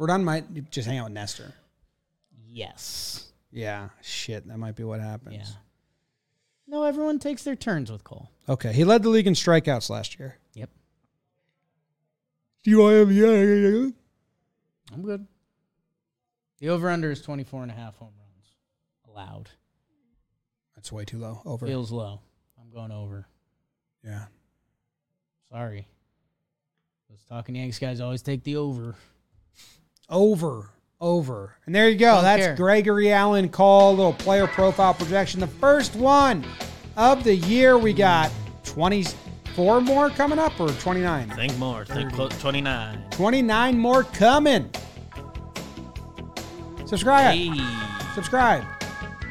Rodon 0.00 0.24
might 0.24 0.70
just 0.70 0.88
hang 0.88 0.98
out 0.98 1.04
with 1.04 1.12
Nestor. 1.12 1.52
Yes. 2.48 3.26
Yeah. 3.52 3.90
Shit, 4.00 4.48
that 4.48 4.56
might 4.56 4.74
be 4.74 4.82
what 4.82 5.00
happens. 5.00 5.36
Yeah. 5.36 5.56
No, 6.66 6.84
everyone 6.84 7.18
takes 7.18 7.42
their 7.42 7.56
turns 7.56 7.92
with 7.92 8.02
Cole. 8.02 8.30
Okay. 8.48 8.72
He 8.72 8.84
led 8.84 9.02
the 9.02 9.10
league 9.10 9.26
in 9.26 9.34
strikeouts 9.34 9.90
last 9.90 10.18
year. 10.18 10.36
Yep. 10.54 10.70
Do 12.62 12.70
you 12.70 12.86
have 12.86 13.12
yeah? 13.12 13.90
I'm 14.94 15.02
good. 15.02 15.26
The 16.60 16.68
over 16.70 16.88
under 16.88 17.10
is 17.10 17.20
24 17.22 17.62
and 17.62 17.70
a 17.70 17.74
half 17.74 17.96
home 17.96 18.12
runs 18.18 18.54
allowed. 19.06 19.50
That's 20.76 20.90
way 20.90 21.04
too 21.04 21.18
low. 21.18 21.42
Over. 21.44 21.66
Feels 21.66 21.90
low. 21.90 22.20
I'm 22.60 22.70
going 22.70 22.92
over. 22.92 23.26
Yeah. 24.04 24.26
Sorry. 25.50 25.86
Those 27.10 27.22
talking 27.28 27.56
Yanks 27.56 27.78
guys 27.78 28.00
always 28.00 28.22
take 28.22 28.44
the 28.44 28.56
over. 28.56 28.94
Over. 30.10 30.70
Over. 31.00 31.56
And 31.64 31.74
there 31.74 31.88
you 31.88 31.96
go. 31.96 32.14
Don't 32.16 32.24
That's 32.24 32.46
care. 32.46 32.56
Gregory 32.56 33.12
Allen 33.12 33.48
call, 33.48 33.94
little 33.94 34.12
player 34.12 34.46
profile 34.46 34.92
projection. 34.92 35.40
The 35.40 35.46
first 35.46 35.94
one 35.94 36.44
of 36.96 37.24
the 37.24 37.34
year. 37.34 37.78
We 37.78 37.92
got 37.92 38.30
24 38.64 39.80
more 39.80 40.10
coming 40.10 40.38
up 40.38 40.58
or 40.60 40.68
29? 40.68 41.30
Think 41.30 41.56
more. 41.56 41.84
Think 41.84 42.12
close. 42.12 42.38
29. 42.40 43.04
29 43.10 43.78
more 43.78 44.04
coming. 44.04 44.68
Subscribe. 46.84 47.34
Hey, 47.34 47.50
Subscribe 48.14 48.64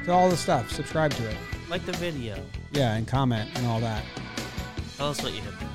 to 0.06 0.12
all 0.12 0.30
the 0.30 0.38
stuff. 0.38 0.72
Subscribe 0.72 1.12
to 1.12 1.30
it. 1.30 1.38
like 1.70 1.86
the 1.86 1.92
video. 1.94 2.42
Yeah, 2.72 2.96
and 2.96 3.06
comment 3.06 3.50
and 3.56 3.68
all 3.68 3.82
that. 3.82 4.04
Tell 4.98 5.10
us 5.10 5.22
what 5.22 5.34
you 5.34 5.42
did. 5.42 5.69